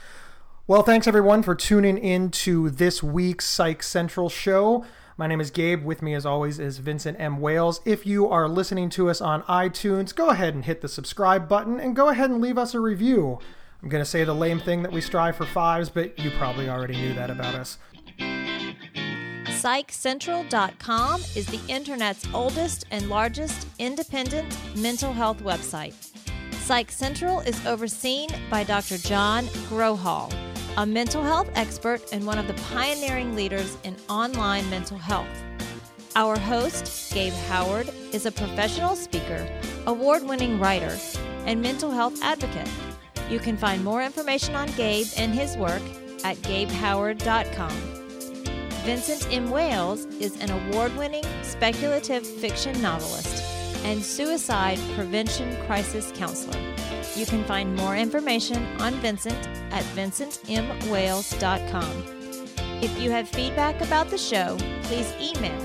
Well, 0.67 0.83
thanks 0.83 1.07
everyone 1.07 1.43
for 1.43 1.55
tuning 1.55 1.99
in 1.99 2.31
to 2.31 2.71
this 2.71 3.03
week's 3.03 3.45
Psych 3.45 3.83
Central 3.83 4.29
show. 4.29 4.85
My 5.17 5.27
name 5.27 5.41
is 5.41 5.51
Gabe. 5.51 5.85
With 5.85 6.03
me, 6.03 6.15
as 6.15 6.27
always, 6.27 6.59
is 6.59 6.79
Vincent 6.79 7.21
M. 7.21 7.41
Wales. 7.41 7.81
If 7.85 8.05
you 8.07 8.29
are 8.29 8.49
listening 8.49 8.91
to 8.91 9.09
us 9.09 9.21
on 9.21 9.43
iTunes, 9.43 10.15
go 10.15 10.31
ahead 10.31 10.55
and 10.55 10.65
hit 10.65 10.81
the 10.81 10.89
subscribe 10.89 11.49
button 11.49 11.79
and 11.79 11.95
go 11.95 12.09
ahead 12.09 12.31
and 12.31 12.41
leave 12.41 12.59
us 12.59 12.75
a 12.75 12.81
review. 12.81 13.39
I'm 13.83 13.89
going 13.89 14.03
to 14.03 14.09
say 14.09 14.25
the 14.25 14.35
lame 14.35 14.59
thing 14.59 14.83
that 14.83 14.91
we 14.91 15.01
strive 15.01 15.37
for 15.37 15.47
fives, 15.47 15.91
but 15.91 16.19
you 16.19 16.31
probably 16.33 16.69
already 16.69 16.97
knew 16.97 17.15
that 17.15 17.31
about 17.31 17.55
us. 17.55 17.79
PsychCentral.com 19.65 21.23
is 21.35 21.47
the 21.47 21.61
internet's 21.69 22.27
oldest 22.35 22.85
and 22.91 23.09
largest 23.09 23.67
independent 23.79 24.55
mental 24.77 25.11
health 25.11 25.43
website. 25.43 25.95
Psych 26.61 26.91
Central 26.91 27.41
is 27.41 27.65
overseen 27.65 28.29
by 28.51 28.63
Dr. 28.63 28.99
John 28.99 29.47
Grohol, 29.71 30.31
a 30.77 30.85
mental 30.85 31.23
health 31.23 31.49
expert 31.55 32.03
and 32.13 32.27
one 32.27 32.37
of 32.37 32.47
the 32.47 32.53
pioneering 32.75 33.35
leaders 33.35 33.79
in 33.85 33.97
online 34.11 34.69
mental 34.69 34.99
health. 34.99 35.27
Our 36.15 36.39
host, 36.39 37.15
Gabe 37.15 37.33
Howard, 37.49 37.89
is 38.13 38.27
a 38.27 38.33
professional 38.33 38.95
speaker, 38.97 39.49
award 39.87 40.25
winning 40.25 40.61
writer, 40.61 40.95
and 41.47 41.63
mental 41.63 41.91
health 41.91 42.23
advocate. 42.23 42.69
You 43.31 43.39
can 43.39 43.57
find 43.57 43.83
more 43.83 44.03
information 44.03 44.55
on 44.57 44.69
Gabe 44.73 45.07
and 45.17 45.33
his 45.33 45.57
work 45.57 45.83
at 46.23 46.37
gabehoward.com. 46.43 48.04
Vincent 48.85 49.27
M. 49.33 49.51
Wales 49.51 50.05
is 50.21 50.39
an 50.43 50.51
award 50.51 50.95
winning 50.95 51.25
speculative 51.43 52.27
fiction 52.27 52.83
novelist 52.83 53.43
and 53.83 54.05
suicide 54.05 54.79
prevention 54.95 55.57
crisis 55.65 56.13
counselor. 56.15 56.61
You 57.17 57.25
can 57.25 57.45
find 57.45 57.75
more 57.77 57.97
information 57.97 58.63
on 58.83 58.93
Vincent 58.97 59.49
at 59.73 59.85
vincentmwales.com. 59.97 62.05
If 62.83 63.01
you 63.01 63.11
have 63.11 63.27
feedback 63.27 63.81
about 63.81 64.11
the 64.11 64.19
show, 64.19 64.59
please 64.83 65.11
email 65.19 65.59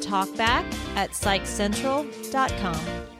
talkback 0.00 0.72
at 0.94 1.10
psychcentral.com. 1.10 3.19